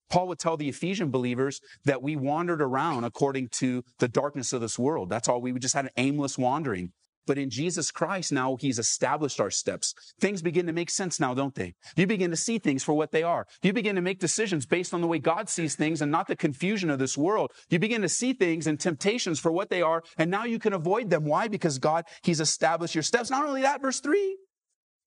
Paul 0.09 0.27
would 0.27 0.39
tell 0.39 0.57
the 0.57 0.69
Ephesian 0.69 1.09
believers 1.09 1.59
that 1.83 2.01
we 2.01 2.15
wandered 2.15 2.61
around 2.61 3.03
according 3.03 3.49
to 3.53 3.83
the 3.99 4.07
darkness 4.07 4.53
of 4.53 4.61
this 4.61 4.77
world. 4.77 5.09
That's 5.09 5.27
all. 5.27 5.41
We 5.41 5.51
just 5.53 5.75
had 5.75 5.85
an 5.85 5.91
aimless 5.97 6.38
wandering. 6.38 6.91
But 7.25 7.38
in 7.38 7.49
Jesus 7.49 7.91
Christ, 7.91 8.31
now 8.31 8.55
He's 8.55 8.79
established 8.79 9.39
our 9.39 9.49
steps. 9.49 9.93
Things 10.19 10.41
begin 10.41 10.67
to 10.67 10.73
make 10.73 10.89
sense 10.89 11.19
now, 11.19 11.33
don't 11.33 11.55
they? 11.55 11.73
You 11.95 12.07
begin 12.07 12.31
to 12.31 12.38
see 12.38 12.59
things 12.59 12.83
for 12.83 12.93
what 12.93 13.11
they 13.11 13.23
are. 13.23 13.47
You 13.63 13.73
begin 13.73 13.95
to 13.95 14.01
make 14.01 14.19
decisions 14.19 14.65
based 14.65 14.93
on 14.93 15.01
the 15.01 15.07
way 15.07 15.19
God 15.19 15.49
sees 15.49 15.75
things 15.75 16.01
and 16.01 16.11
not 16.11 16.27
the 16.27 16.35
confusion 16.35 16.89
of 16.89 16.99
this 16.99 17.17
world. 17.17 17.51
You 17.69 17.79
begin 17.79 18.01
to 18.01 18.09
see 18.09 18.33
things 18.33 18.67
and 18.67 18.79
temptations 18.79 19.39
for 19.39 19.51
what 19.51 19.69
they 19.69 19.81
are, 19.81 20.03
and 20.17 20.29
now 20.29 20.45
you 20.45 20.59
can 20.59 20.73
avoid 20.73 21.09
them. 21.09 21.25
Why? 21.25 21.47
Because 21.47 21.79
God, 21.79 22.05
He's 22.23 22.39
established 22.39 22.95
your 22.95 23.03
steps. 23.03 23.29
Not 23.29 23.45
only 23.45 23.61
that, 23.61 23.81
verse 23.81 23.99
3, 23.99 24.38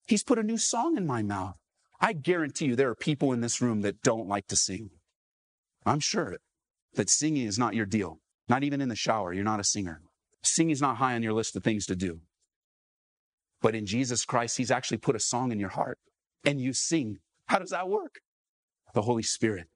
He's 0.06 0.24
put 0.24 0.38
a 0.38 0.42
new 0.42 0.58
song 0.58 0.96
in 0.96 1.06
my 1.06 1.22
mouth. 1.22 1.54
I 2.00 2.12
guarantee 2.12 2.66
you 2.66 2.76
there 2.76 2.90
are 2.90 2.94
people 2.94 3.32
in 3.32 3.40
this 3.40 3.60
room 3.60 3.82
that 3.82 4.02
don't 4.02 4.28
like 4.28 4.46
to 4.48 4.56
sing. 4.56 4.90
I'm 5.84 6.00
sure 6.00 6.36
that 6.94 7.10
singing 7.10 7.46
is 7.46 7.58
not 7.58 7.74
your 7.74 7.86
deal. 7.86 8.20
Not 8.48 8.62
even 8.62 8.80
in 8.80 8.88
the 8.88 8.96
shower. 8.96 9.32
You're 9.32 9.44
not 9.44 9.60
a 9.60 9.64
singer. 9.64 10.00
Singing 10.42 10.70
is 10.70 10.80
not 10.80 10.96
high 10.96 11.14
on 11.14 11.22
your 11.22 11.32
list 11.32 11.56
of 11.56 11.64
things 11.64 11.86
to 11.86 11.96
do. 11.96 12.20
But 13.60 13.74
in 13.74 13.86
Jesus 13.86 14.24
Christ, 14.24 14.56
He's 14.56 14.70
actually 14.70 14.98
put 14.98 15.16
a 15.16 15.20
song 15.20 15.52
in 15.52 15.58
your 15.58 15.70
heart 15.70 15.98
and 16.44 16.60
you 16.60 16.72
sing. 16.72 17.18
How 17.46 17.58
does 17.58 17.70
that 17.70 17.88
work? 17.88 18.20
The 18.94 19.02
Holy 19.02 19.22
Spirit. 19.22 19.66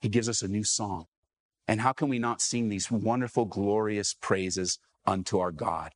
He 0.00 0.08
gives 0.08 0.28
us 0.28 0.42
a 0.42 0.48
new 0.48 0.64
song. 0.64 1.06
And 1.66 1.80
how 1.80 1.92
can 1.92 2.08
we 2.08 2.18
not 2.18 2.40
sing 2.40 2.68
these 2.68 2.90
wonderful, 2.90 3.44
glorious 3.44 4.14
praises 4.14 4.78
unto 5.06 5.38
our 5.38 5.52
God 5.52 5.92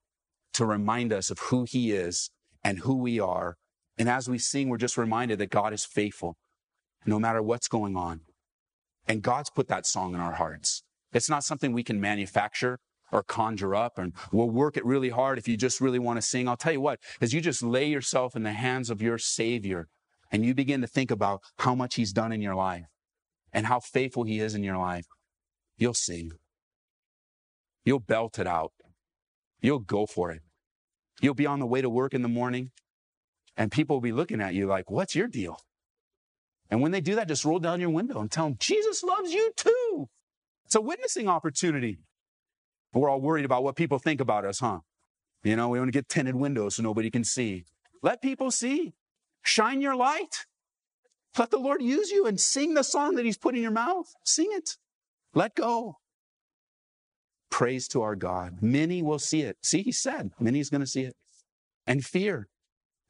to 0.53 0.65
remind 0.65 1.13
us 1.13 1.31
of 1.31 1.39
who 1.39 1.65
He 1.65 1.93
is 1.93 2.31
and 2.63 2.81
who 2.81 2.97
we 2.97 3.19
are? 3.19 3.57
And 3.97 4.09
as 4.09 4.29
we 4.29 4.39
sing, 4.39 4.69
we're 4.69 4.77
just 4.77 4.99
reminded 4.99 5.39
that 5.39 5.51
God 5.51 5.73
is 5.73 5.85
faithful 5.85 6.37
no 7.07 7.19
matter 7.19 7.43
what's 7.43 7.69
going 7.69 7.97
on. 7.97 8.21
And 9.07 9.23
God's 9.23 9.51
put 9.51 9.69
that 9.69 9.87
song 9.87 10.15
in 10.15 10.21
our 10.21 10.35
hearts. 10.35 10.83
It's 11.13 11.31
not 11.31 11.45
something 11.45 11.73
we 11.73 11.83
can 11.83 12.01
manufacture 12.01 12.79
or 13.15 13.23
conjure 13.23 13.77
up 13.77 13.97
and 13.97 14.13
we'll 14.33 14.51
work 14.51 14.77
it 14.77 14.85
really 14.85 15.11
hard 15.11 15.39
if 15.39 15.47
you 15.47 15.57
just 15.57 15.81
really 15.81 16.01
want 16.01 16.17
to 16.19 16.23
sing. 16.23 16.49
I'll 16.49 16.57
tell 16.57 16.73
you 16.73 16.81
what, 16.81 16.99
as 17.21 17.33
you 17.33 17.41
just 17.41 17.63
lay 17.63 17.87
yourself 17.87 18.35
in 18.35 18.43
the 18.43 18.53
hands 18.53 18.91
of 18.91 19.01
your 19.01 19.19
Savior 19.19 19.87
and 20.33 20.45
you 20.45 20.53
begin 20.53 20.81
to 20.81 20.89
think 20.89 21.13
about 21.13 21.41
how 21.59 21.77
much 21.77 21.95
He's 21.95 22.13
done 22.13 22.33
in 22.33 22.43
your 22.43 22.57
life 22.57 22.87
and 23.53 23.67
how 23.67 23.79
faithful 23.79 24.25
He 24.25 24.41
is 24.41 24.57
in 24.57 24.65
your 24.65 24.77
life, 24.77 25.07
you'll 25.79 25.95
sing. 25.95 26.33
You'll 27.85 28.01
belt 28.01 28.41
it 28.41 28.49
out. 28.49 28.73
You'll 29.63 29.79
go 29.79 30.07
for 30.07 30.33
it. 30.33 30.43
You'll 31.23 31.35
be 31.35 31.47
on 31.47 31.61
the 31.61 31.67
way 31.67 31.81
to 31.81 31.89
work 31.89 32.15
in 32.15 32.23
the 32.23 32.29
morning 32.29 32.73
and 33.57 33.71
people 33.71 33.97
will 33.97 34.01
be 34.01 34.13
looking 34.13 34.41
at 34.41 34.55
you 34.55 34.67
like, 34.67 34.91
what's 34.91 35.15
your 35.15 35.29
deal? 35.29 35.61
And 36.69 36.81
when 36.81 36.91
they 36.91 37.01
do 37.01 37.15
that, 37.15 37.29
just 37.29 37.45
roll 37.45 37.61
down 37.61 37.81
your 37.81 37.91
window 37.91 38.19
and 38.19 38.29
tell 38.29 38.47
them, 38.47 38.57
Jesus 38.59 39.05
loves 39.05 39.33
you 39.33 39.53
too. 39.57 40.09
It's 40.65 40.75
a 40.75 40.81
witnessing 40.81 41.29
opportunity. 41.29 42.01
We're 42.95 43.11
all 43.11 43.21
worried 43.21 43.45
about 43.45 43.65
what 43.65 43.77
people 43.77 43.99
think 43.99 44.21
about 44.21 44.45
us, 44.45 44.61
huh? 44.61 44.81
You 45.43 45.57
know, 45.57 45.69
we 45.69 45.79
want 45.79 45.89
to 45.89 45.99
get 45.99 46.09
tinted 46.09 46.37
windows 46.37 46.77
so 46.77 46.83
nobody 46.83 47.11
can 47.11 47.25
see. 47.25 47.65
Let 48.03 48.23
people 48.23 48.51
see. 48.51 48.95
Shine 49.43 49.83
your 49.83 49.97
light. 49.97 50.47
Let 51.39 51.51
the 51.51 51.59
Lord 51.59 51.83
use 51.83 52.11
you 52.11 52.27
and 52.27 52.41
sing 52.41 52.75
the 52.75 52.85
song 52.85 53.17
that 53.17 53.25
He's 53.25 53.37
put 53.37 53.55
in 53.55 53.63
your 53.63 53.71
mouth. 53.71 54.15
Sing 54.25 54.49
it. 54.53 54.77
Let 55.35 55.55
go. 55.55 55.97
Praise 57.51 57.89
to 57.89 58.03
our 58.03 58.15
God. 58.15 58.63
Many 58.63 59.03
will 59.03 59.19
see 59.19 59.43
it. 59.43 59.59
See, 59.63 59.83
He 59.83 59.93
said, 59.93 60.31
many 60.39 60.61
is 60.61 60.71
going 60.71 60.81
to 60.81 60.87
see 60.87 61.03
it. 61.03 61.15
And 61.87 62.05
fear. 62.05 62.49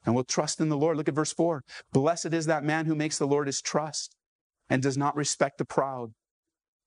And 0.04 0.14
will 0.14 0.24
trust 0.24 0.60
in 0.60 0.70
the 0.70 0.76
Lord. 0.76 0.96
Look 0.96 1.08
at 1.08 1.14
verse 1.14 1.32
4. 1.32 1.62
Blessed 1.92 2.32
is 2.32 2.46
that 2.46 2.64
man 2.64 2.86
who 2.86 2.94
makes 2.94 3.18
the 3.18 3.26
Lord 3.26 3.46
his 3.46 3.62
trust 3.62 4.16
and 4.68 4.82
does 4.82 4.96
not 4.96 5.16
respect 5.16 5.58
the 5.58 5.64
proud, 5.64 6.12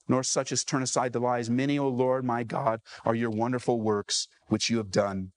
nor 0.08 0.24
such 0.24 0.52
as 0.52 0.64
turn 0.64 0.84
aside 0.84 1.14
to 1.14 1.20
lies. 1.20 1.50
Many, 1.50 1.78
O 1.78 1.88
Lord, 1.88 2.26
my 2.26 2.44
God, 2.44 2.82
are 3.06 3.16
your 3.16 3.30
wonderful 3.30 3.82
works 3.82 4.28
which 4.48 4.70
you 4.70 4.78
have 4.78 4.92
done, 4.92 5.32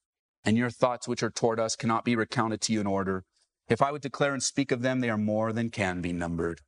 and 0.44 0.56
your 0.56 0.70
thoughts 0.70 1.08
which 1.08 1.22
are 1.22 1.30
toward 1.30 1.58
us 1.58 1.76
cannot 1.76 2.04
be 2.04 2.16
recounted 2.16 2.60
to 2.62 2.72
you 2.72 2.80
in 2.80 2.86
order. 2.86 3.24
If 3.68 3.82
I 3.82 3.92
would 3.92 4.02
declare 4.02 4.32
and 4.32 4.42
speak 4.42 4.72
of 4.72 4.82
them, 4.82 5.00
they 5.00 5.10
are 5.10 5.18
more 5.18 5.52
than 5.52 5.70
can 5.70 6.00
be 6.00 6.12
numbered. 6.12 6.60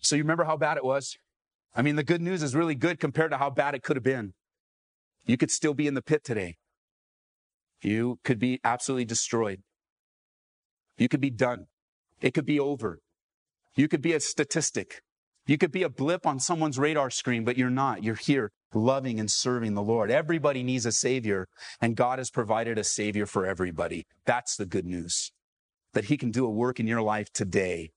So 0.00 0.16
you 0.16 0.22
remember 0.22 0.44
how 0.44 0.56
bad 0.56 0.76
it 0.76 0.84
was? 0.84 1.16
I 1.74 1.82
mean, 1.82 1.96
the 1.96 2.04
good 2.04 2.22
news 2.22 2.42
is 2.42 2.54
really 2.54 2.74
good 2.74 3.00
compared 3.00 3.30
to 3.32 3.38
how 3.38 3.50
bad 3.50 3.74
it 3.74 3.82
could 3.82 3.96
have 3.96 4.04
been. 4.04 4.34
You 5.26 5.36
could 5.36 5.50
still 5.50 5.74
be 5.74 5.86
in 5.86 5.94
the 5.94 6.02
pit 6.02 6.24
today. 6.24 6.56
You 7.82 8.18
could 8.24 8.38
be 8.38 8.60
absolutely 8.64 9.04
destroyed. 9.04 9.62
You 10.96 11.08
could 11.08 11.20
be 11.20 11.30
done. 11.30 11.66
It 12.20 12.34
could 12.34 12.46
be 12.46 12.58
over. 12.58 13.00
You 13.74 13.86
could 13.86 14.02
be 14.02 14.12
a 14.12 14.20
statistic. 14.20 15.02
You 15.48 15.56
could 15.56 15.72
be 15.72 15.82
a 15.82 15.88
blip 15.88 16.26
on 16.26 16.40
someone's 16.40 16.78
radar 16.78 17.08
screen, 17.08 17.42
but 17.42 17.56
you're 17.56 17.70
not. 17.70 18.04
You're 18.04 18.16
here 18.16 18.52
loving 18.74 19.18
and 19.18 19.30
serving 19.30 19.72
the 19.72 19.82
Lord. 19.82 20.10
Everybody 20.10 20.62
needs 20.62 20.84
a 20.84 20.92
savior, 20.92 21.48
and 21.80 21.96
God 21.96 22.18
has 22.18 22.30
provided 22.30 22.76
a 22.76 22.84
savior 22.84 23.24
for 23.24 23.46
everybody. 23.46 24.06
That's 24.26 24.56
the 24.56 24.66
good 24.66 24.84
news 24.84 25.32
that 25.94 26.04
he 26.04 26.18
can 26.18 26.30
do 26.30 26.44
a 26.44 26.50
work 26.50 26.78
in 26.78 26.86
your 26.86 27.00
life 27.00 27.32
today. 27.32 27.92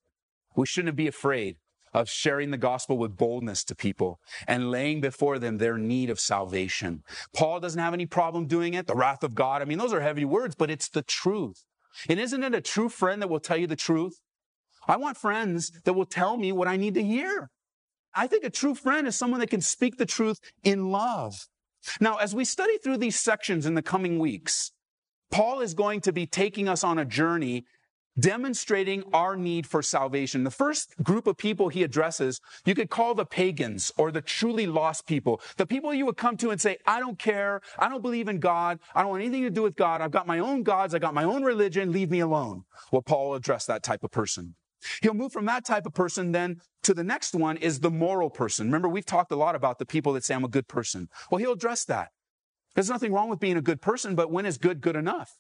We 0.56 0.66
shouldn't 0.66 0.96
be 0.96 1.10
afraid 1.10 1.58
of 1.94 2.10
sharing 2.10 2.52
the 2.52 2.58
gospel 2.58 2.98
with 2.98 3.18
boldness 3.18 3.66
to 3.66 3.76
people 3.76 4.22
and 4.48 4.72
laying 4.72 5.02
before 5.02 5.38
them 5.38 5.58
their 5.58 5.78
need 5.78 6.10
of 6.10 6.22
salvation. 6.22 7.04
Paul 7.36 7.60
doesn't 7.60 7.82
have 7.82 7.94
any 7.94 8.06
problem 8.06 8.48
doing 8.48 8.76
it. 8.76 8.88
The 8.88 8.96
wrath 8.96 9.26
of 9.26 9.36
God. 9.36 9.62
I 9.62 9.66
mean, 9.66 9.78
those 9.78 9.92
are 9.92 10.00
heavy 10.00 10.24
words, 10.24 10.56
but 10.56 10.72
it's 10.72 10.88
the 10.88 11.02
truth. 11.02 11.66
And 12.08 12.18
isn't 12.18 12.44
it 12.44 12.56
a 12.56 12.62
true 12.62 12.88
friend 12.88 13.22
that 13.22 13.30
will 13.30 13.42
tell 13.42 13.58
you 13.58 13.68
the 13.68 13.76
truth? 13.76 14.22
I 14.88 14.98
want 14.98 15.18
friends 15.18 15.72
that 15.86 15.94
will 15.94 16.06
tell 16.06 16.38
me 16.38 16.52
what 16.52 16.68
I 16.68 16.78
need 16.78 16.94
to 16.96 17.04
hear. 17.04 17.50
I 18.14 18.28
think 18.28 18.44
a 18.44 18.50
true 18.50 18.76
friend 18.76 19.08
is 19.08 19.16
someone 19.16 19.40
that 19.40 19.50
can 19.50 19.62
speak 19.62 19.98
the 19.98 20.06
truth 20.06 20.40
in 20.64 20.92
love. 20.92 21.48
Now, 22.00 22.18
as 22.18 22.36
we 22.36 22.46
study 22.46 22.78
through 22.78 22.98
these 22.98 23.20
sections 23.20 23.66
in 23.66 23.76
the 23.76 23.82
coming 23.82 24.20
weeks, 24.20 24.72
Paul 25.32 25.62
is 25.62 25.74
going 25.74 26.02
to 26.02 26.12
be 26.12 26.28
taking 26.28 26.68
us 26.68 26.84
on 26.84 27.00
a 27.00 27.06
journey 27.06 27.66
demonstrating 28.20 29.04
our 29.14 29.36
need 29.36 29.66
for 29.66 29.82
salvation. 29.82 30.44
The 30.44 30.52
first 30.52 30.94
group 31.02 31.28
of 31.28 31.38
people 31.38 31.70
he 31.70 31.84
addresses, 31.84 32.40
you 32.66 32.76
could 32.76 32.90
call 32.90 33.16
the 33.16 33.26
pagans 33.26 33.92
or 33.98 34.12
the 34.12 34.22
truly 34.22 34.68
lost 34.68 35.08
people. 35.08 35.42
The 35.58 35.66
people 35.66 35.94
you 35.94 36.06
would 36.06 36.18
come 36.18 36.38
to 36.38 36.52
and 36.52 36.60
say, 36.60 36.78
I 36.86 37.00
don't 37.00 37.18
care. 37.18 37.62
I 37.80 37.90
don't 37.90 38.02
believe 38.02 38.28
in 38.28 38.40
God. 38.40 38.80
I 38.94 39.02
don't 39.02 39.12
want 39.12 39.24
anything 39.24 39.44
to 39.44 39.50
do 39.50 39.64
with 39.64 39.76
God. 39.76 40.02
I've 40.02 40.12
got 40.12 40.28
my 40.28 40.40
own 40.40 40.64
gods. 40.64 40.94
I 40.94 41.00
got 41.00 41.14
my 41.14 41.24
own 41.24 41.44
religion. 41.44 41.92
Leave 41.92 42.12
me 42.12 42.20
alone. 42.20 42.64
Well, 42.92 43.02
Paul 43.02 43.30
will 43.30 43.36
address 43.36 43.66
that 43.66 43.84
type 43.84 44.04
of 44.04 44.12
person. 44.12 44.56
He'll 45.02 45.14
move 45.14 45.32
from 45.32 45.46
that 45.46 45.66
type 45.66 45.86
of 45.86 45.94
person 45.94 46.32
then 46.32 46.62
to 46.84 46.94
the 46.94 47.04
next 47.04 47.36
one 47.36 47.58
is 47.58 47.80
the 47.80 47.92
moral 47.92 48.30
person. 48.30 48.68
Remember, 48.68 48.90
we've 48.90 49.06
talked 49.06 49.32
a 49.32 49.36
lot 49.36 49.56
about 49.56 49.80
the 49.80 49.86
people 49.86 50.14
that 50.14 50.24
say 50.24 50.36
I'm 50.36 50.44
a 50.44 50.50
good 50.50 50.68
person. 50.68 51.08
Well, 51.30 51.40
he'll 51.40 51.54
address 51.54 51.86
that. 51.86 52.10
There's 52.76 52.90
nothing 52.90 53.14
wrong 53.14 53.30
with 53.30 53.40
being 53.40 53.58
a 53.58 53.62
good 53.62 53.82
person, 53.82 54.16
but 54.16 54.32
when 54.32 54.46
is 54.46 54.58
good 54.58 54.82
good 54.82 54.96
enough? 54.96 55.38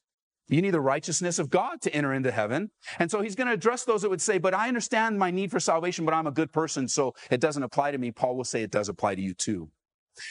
You 0.48 0.62
need 0.62 0.72
the 0.72 0.82
righteousness 0.82 1.40
of 1.40 1.50
God 1.50 1.82
to 1.82 1.96
enter 1.96 2.14
into 2.14 2.30
heaven. 2.30 2.72
And 3.00 3.10
so 3.10 3.22
he's 3.22 3.36
going 3.36 3.48
to 3.48 3.54
address 3.54 3.86
those 3.86 4.02
that 4.02 4.10
would 4.10 4.22
say, 4.22 4.38
but 4.38 4.54
I 4.54 4.68
understand 4.68 5.18
my 5.18 5.32
need 5.32 5.50
for 5.50 5.62
salvation, 5.62 6.04
but 6.04 6.14
I'm 6.14 6.28
a 6.28 6.32
good 6.32 6.52
person, 6.52 6.90
so 6.90 7.14
it 7.30 7.40
doesn't 7.40 7.64
apply 7.64 7.92
to 7.92 7.98
me. 7.98 8.12
Paul 8.12 8.36
will 8.36 8.44
say 8.44 8.62
it 8.62 8.72
does 8.72 8.90
apply 8.90 9.16
to 9.16 9.22
you 9.22 9.34
too. 9.34 9.70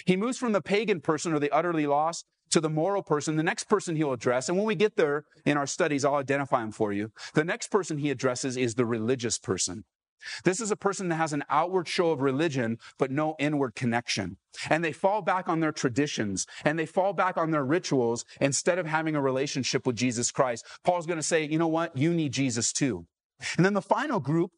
He 0.04 0.16
moves 0.16 0.36
from 0.36 0.52
the 0.52 0.60
pagan 0.60 1.00
person 1.00 1.32
or 1.32 1.38
the 1.38 1.50
utterly 1.50 1.86
lost 1.86 2.26
to 2.50 2.60
the 2.60 2.70
moral 2.70 3.02
person. 3.02 3.36
The 3.36 3.42
next 3.42 3.64
person 3.64 3.96
he'll 3.96 4.12
address, 4.12 4.48
and 4.48 4.58
when 4.58 4.66
we 4.66 4.74
get 4.74 4.96
there 4.96 5.24
in 5.44 5.56
our 5.56 5.66
studies, 5.66 6.04
I'll 6.04 6.16
identify 6.16 6.62
him 6.62 6.72
for 6.72 6.92
you. 6.92 7.12
The 7.34 7.44
next 7.44 7.70
person 7.70 7.98
he 7.98 8.10
addresses 8.10 8.56
is 8.56 8.74
the 8.74 8.86
religious 8.86 9.38
person. 9.38 9.84
This 10.44 10.60
is 10.60 10.70
a 10.70 10.76
person 10.76 11.08
that 11.08 11.16
has 11.16 11.32
an 11.32 11.44
outward 11.48 11.88
show 11.88 12.10
of 12.10 12.20
religion, 12.20 12.78
but 12.98 13.10
no 13.10 13.36
inward 13.38 13.74
connection. 13.74 14.36
And 14.68 14.84
they 14.84 14.92
fall 14.92 15.22
back 15.22 15.48
on 15.48 15.60
their 15.60 15.72
traditions 15.72 16.46
and 16.64 16.78
they 16.78 16.86
fall 16.86 17.12
back 17.12 17.36
on 17.36 17.50
their 17.50 17.64
rituals 17.64 18.24
instead 18.40 18.78
of 18.78 18.86
having 18.86 19.16
a 19.16 19.22
relationship 19.22 19.86
with 19.86 19.96
Jesus 19.96 20.30
Christ. 20.30 20.66
Paul's 20.84 21.06
going 21.06 21.18
to 21.18 21.22
say, 21.22 21.44
you 21.44 21.58
know 21.58 21.68
what? 21.68 21.96
You 21.96 22.12
need 22.12 22.32
Jesus 22.32 22.72
too. 22.72 23.06
And 23.56 23.64
then 23.64 23.74
the 23.74 23.82
final 23.82 24.20
group 24.20 24.50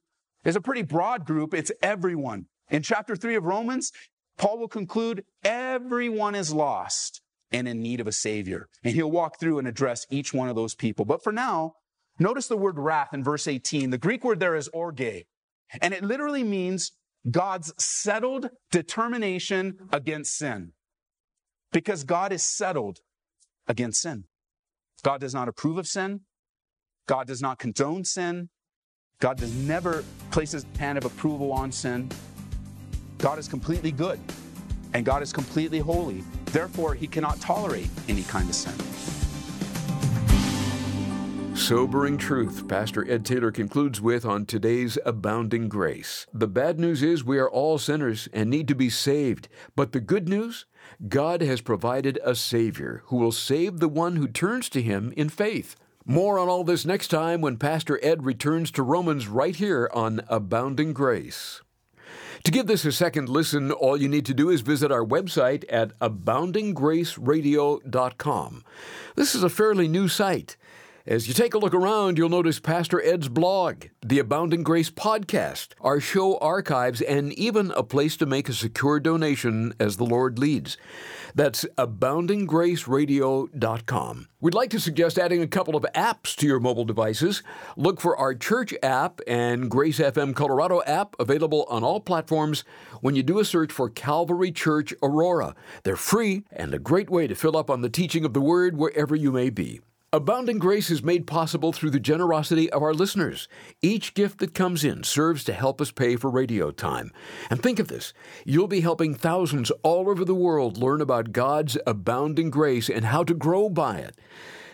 is 0.45 0.57
a 0.57 0.61
pretty 0.61 0.83
broad 0.83 1.25
group. 1.25 1.55
It's 1.55 1.71
everyone. 1.83 2.47
In 2.71 2.83
chapter 2.83 3.15
three 3.15 3.37
of 3.37 3.45
Romans, 3.45 3.93
Paul 4.39 4.59
will 4.59 4.69
conclude 4.69 5.25
everyone 5.45 6.35
is 6.35 6.53
lost 6.53 7.21
and 7.53 7.69
in 7.69 7.83
need 7.83 8.01
of 8.01 8.07
a 8.07 8.13
savior. 8.13 8.69
And 8.83 8.95
he'll 8.95 9.11
walk 9.11 9.39
through 9.39 9.59
and 9.59 9.69
address 9.69 10.07
each 10.11 10.33
one 10.33 10.49
of 10.49 10.57
those 10.57 10.75
people. 10.75 11.05
But 11.05 11.23
for 11.23 11.33
now, 11.33 11.75
notice 12.19 12.49
the 12.49 12.57
word 12.57 12.79
wrath 12.79 13.13
in 13.13 13.23
verse 13.23 13.47
18. 13.47 13.91
The 13.91 13.99
Greek 13.99 14.25
word 14.25 14.41
there 14.41 14.57
is 14.57 14.69
orge. 14.69 15.25
And 15.81 15.95
it 15.95 16.03
literally 16.03 16.45
means 16.45 16.93
God's 17.31 17.73
settled 17.79 18.51
determination 18.71 19.79
against 19.93 20.37
sin. 20.37 20.73
Because 21.73 22.05
God 22.05 22.33
is 22.33 22.43
settled 22.43 22.99
against 23.67 24.03
sin. 24.03 24.25
God 25.03 25.21
does 25.21 25.35
not 25.35 25.49
approve 25.49 25.79
of 25.79 25.87
sin. 25.87 26.21
God 27.07 27.27
does 27.27 27.41
not 27.41 27.59
condone 27.59 28.05
sin. 28.05 28.51
God 29.21 29.39
does 29.39 29.55
never 29.55 30.05
place 30.31 30.53
his 30.53 30.67
hand 30.79 30.99
of 30.99 31.05
approval 31.05 31.53
on 31.53 31.73
sin. 31.73 32.11
God 33.19 33.39
is 33.39 33.49
completely 33.49 33.93
good 33.93 34.19
and 34.95 35.05
God 35.05 35.23
is 35.23 35.33
completely 35.33 35.79
holy. 35.79 36.25
Therefore, 36.53 36.95
he 36.95 37.07
cannot 37.07 37.41
tolerate 37.41 37.89
any 38.09 38.23
kind 38.23 38.49
of 38.49 38.55
sin. 38.55 38.75
Sobering 41.57 42.19
truth, 42.19 42.67
Pastor 42.67 43.09
Ed 43.11 43.25
Taylor 43.25 43.53
concludes 43.53 44.01
with 44.01 44.25
on 44.25 44.47
today's 44.47 44.99
Abounding 45.07 45.69
Grace. 45.69 46.27
The 46.35 46.49
bad 46.49 46.81
news 46.81 47.03
is 47.03 47.25
we 47.25 47.39
are 47.39 47.49
all 47.49 47.79
sinners 47.79 48.29
and 48.33 48.51
need 48.51 48.69
to 48.69 48.75
be 48.75 48.91
saved. 48.91 49.49
But 49.77 49.93
the 49.93 50.01
good 50.01 50.29
news? 50.29 50.67
God 51.09 51.41
has 51.41 51.61
provided 51.61 52.19
a 52.25 52.35
Savior 52.35 53.03
who 53.07 53.17
will 53.17 53.33
save 53.33 53.79
the 53.79 53.89
one 53.89 54.17
who 54.17 54.27
turns 54.27 54.69
to 54.71 54.83
Him 54.83 55.13
in 55.17 55.29
faith. 55.29 55.77
More 56.05 56.39
on 56.39 56.49
all 56.49 56.65
this 56.65 56.85
next 56.85 57.09
time 57.09 57.41
when 57.41 57.59
Pastor 57.59 58.01
Ed 58.03 58.25
returns 58.25 58.71
to 58.73 58.83
Romans 58.83 59.29
right 59.29 59.55
here 59.55 59.89
on 59.95 60.23
Abounding 60.29 60.93
Grace. 60.93 61.63
To 62.45 62.51
give 62.51 62.67
this 62.67 62.85
a 62.85 62.91
second 62.91 63.29
listen, 63.29 63.71
all 63.71 63.97
you 63.97 64.09
need 64.09 64.27
to 64.27 64.35
do 64.35 64.51
is 64.51 64.63
visit 64.63 64.91
our 64.91 65.05
website 65.05 65.65
at 65.71 65.97
aboundinggraceradio.com. 66.01 68.65
This 69.15 69.37
is 69.37 69.45
a 69.45 69.49
fairly 69.49 69.87
new 69.87 70.09
site. 70.09 70.57
As 71.05 71.27
you 71.27 71.35
take 71.35 71.53
a 71.53 71.59
look 71.59 71.75
around, 71.75 72.17
you'll 72.17 72.29
notice 72.29 72.61
Pastor 72.61 73.05
Ed's 73.05 73.27
blog, 73.27 73.87
the 74.07 74.21
Abounding 74.21 74.63
Grace 74.63 74.89
podcast, 74.89 75.71
our 75.81 75.99
show 75.99 76.39
archives, 76.39 77.01
and 77.01 77.33
even 77.33 77.73
a 77.73 77.83
place 77.83 78.17
to 78.19 78.27
make 78.27 78.49
a 78.49 78.53
secure 78.53 79.01
donation 79.01 79.75
as 79.81 79.97
the 79.97 80.05
Lord 80.05 80.39
leads. 80.39 80.77
That's 81.35 81.67
aboundinggraceradio.com. 81.77 84.29
We'd 84.41 84.55
like 84.55 84.71
to 84.71 84.79
suggest 84.79 85.19
adding 85.19 85.43
a 85.43 85.49
couple 85.49 85.75
of 85.75 85.85
apps 85.93 86.37
to 86.37 86.47
your 86.47 86.61
mobile 86.61 86.85
devices. 86.85 87.43
Look 87.77 88.01
for 88.01 88.17
our 88.17 88.37
church 88.37 88.73
app 88.81 89.21
and 89.27 89.69
Grace 89.69 89.99
FM 89.99 90.37
Colorado 90.37 90.83
app 90.87 91.17
available 91.19 91.67
on 91.69 91.83
all 91.83 91.99
platforms 91.99 92.63
when 93.01 93.17
you 93.17 93.25
do 93.25 93.41
a 93.41 93.45
search 93.45 93.73
for 93.73 93.91
Calvary 93.91 94.53
Church 94.53 94.95
Aurora. 95.03 95.57
They're 95.83 95.97
free 95.97 96.45
and 96.53 96.73
a 96.73 96.79
great 96.79 97.11
way 97.11 97.27
to 97.27 97.35
fill 97.35 97.57
up 97.57 97.71
on 97.71 97.81
the 97.81 97.91
teaching 97.91 98.25
of 98.25 98.35
the 98.35 98.41
Word 98.41 98.77
wherever 98.77 99.17
you 99.17 99.33
may 99.33 99.51
be. 99.51 99.81
Abounding 100.15 100.59
Grace 100.59 100.91
is 100.91 101.03
made 101.03 101.27
possible 101.27 101.73
through 101.73 101.89
the 101.89 101.99
generosity 101.99 102.69
of 102.69 102.83
our 102.83 102.93
listeners. 102.93 103.49
Each 103.81 104.13
gift 104.13 104.41
that 104.41 104.53
comes 104.53 104.85
in 104.85 105.05
serves 105.05 105.43
to 105.45 105.55
help 105.55 105.81
us 105.81 105.91
pay 105.91 106.17
for 106.17 106.29
radio 106.29 106.71
time. 106.71 107.13
And 107.49 107.63
think 107.63 107.79
of 107.79 107.89
this 107.89 108.13
you'll 108.45 108.69
be 108.69 108.83
helping 108.83 109.15
thousands 109.15 109.71
all 109.83 110.11
over 110.11 110.23
the 110.23 110.35
world 110.35 110.77
learn 110.77 111.01
about 111.01 111.33
God's 111.33 111.79
abounding 111.87 112.51
grace 112.51 112.91
and 112.91 113.07
how 113.07 113.25
to 113.25 113.33
grow 113.33 113.71
by 113.71 114.01
it. 114.01 114.15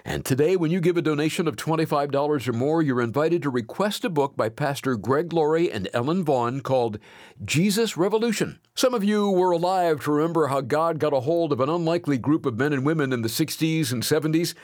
And 0.04 0.24
today, 0.24 0.56
when 0.56 0.72
you 0.72 0.80
give 0.80 0.96
a 0.96 1.02
donation 1.02 1.46
of 1.46 1.54
$25 1.54 2.48
or 2.48 2.52
more, 2.52 2.82
you're 2.82 3.00
invited 3.00 3.42
to 3.42 3.50
request 3.50 4.04
a 4.04 4.10
book 4.10 4.36
by 4.36 4.48
Pastor 4.48 4.96
Greg 4.96 5.32
Laurie 5.32 5.70
and 5.70 5.88
Ellen 5.94 6.24
Vaughn 6.24 6.62
called 6.62 6.98
Jesus 7.44 7.96
Revolution. 7.96 8.58
Some 8.74 8.92
of 8.92 9.04
you 9.04 9.30
were 9.30 9.52
alive 9.52 10.00
to 10.00 10.10
remember 10.10 10.48
how 10.48 10.62
God 10.62 10.98
got 10.98 11.12
a 11.12 11.20
hold 11.20 11.52
of 11.52 11.60
an 11.60 11.68
unlikely 11.68 12.18
group 12.18 12.44
of 12.44 12.58
men 12.58 12.72
and 12.72 12.84
women 12.84 13.12
in 13.12 13.22
the 13.22 13.28
60s 13.28 13.92
and 13.92 14.02
70s 14.02 14.54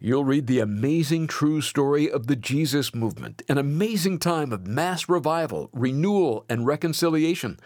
you'll 0.00 0.24
read 0.24 0.46
the 0.46 0.58
amazing 0.58 1.26
true 1.26 1.60
story 1.60 2.10
of 2.10 2.26
the 2.26 2.34
Jesus 2.34 2.94
movement, 2.94 3.42
an 3.48 3.58
amazing 3.58 4.18
time 4.18 4.52
of 4.52 4.66
mass 4.66 5.08
revival, 5.08 5.68
renewal, 5.72 6.44
and 6.48 6.66
reconciliation. 6.66 7.60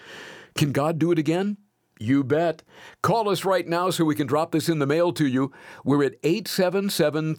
Can 0.54 0.72
God 0.72 0.98
do 0.98 1.12
it 1.12 1.18
again? 1.18 1.56
You 2.00 2.24
bet. 2.24 2.62
Call 3.02 3.28
us 3.28 3.44
right 3.44 3.66
now 3.66 3.90
so 3.90 4.04
we 4.04 4.16
can 4.16 4.26
drop 4.26 4.50
this 4.50 4.68
in 4.68 4.80
the 4.80 4.86
mail 4.86 5.12
to 5.12 5.26
you. 5.26 5.52
We're 5.84 6.04
at 6.04 6.16
877 6.24 7.36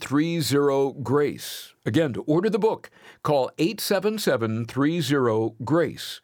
Grace. 1.03 1.73
Again, 1.85 2.13
to 2.13 2.23
order 2.23 2.49
the 2.49 2.57
book, 2.57 2.89
call 3.21 3.51
877 3.57 4.65
Grace. 5.63 6.21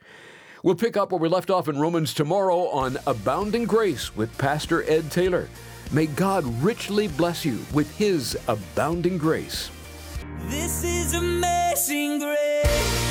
We'll 0.64 0.76
pick 0.76 0.96
up 0.96 1.12
where 1.12 1.20
we 1.20 1.28
left 1.28 1.50
off 1.50 1.68
in 1.68 1.80
Romans 1.80 2.14
tomorrow 2.14 2.68
on 2.70 2.98
Abounding 3.06 3.66
Grace 3.66 4.16
with 4.16 4.38
Pastor 4.38 4.90
Ed 4.90 5.12
Taylor. 5.12 5.50
May 5.94 6.06
God 6.06 6.46
richly 6.64 7.10
bless 7.10 7.44
you 7.44 7.60
with 7.74 7.94
His 7.98 8.38
abounding 8.48 9.18
grace. 9.18 9.70
This 10.48 10.86
is 10.86 11.14
amazing 11.14 12.20
grace. 12.20 13.11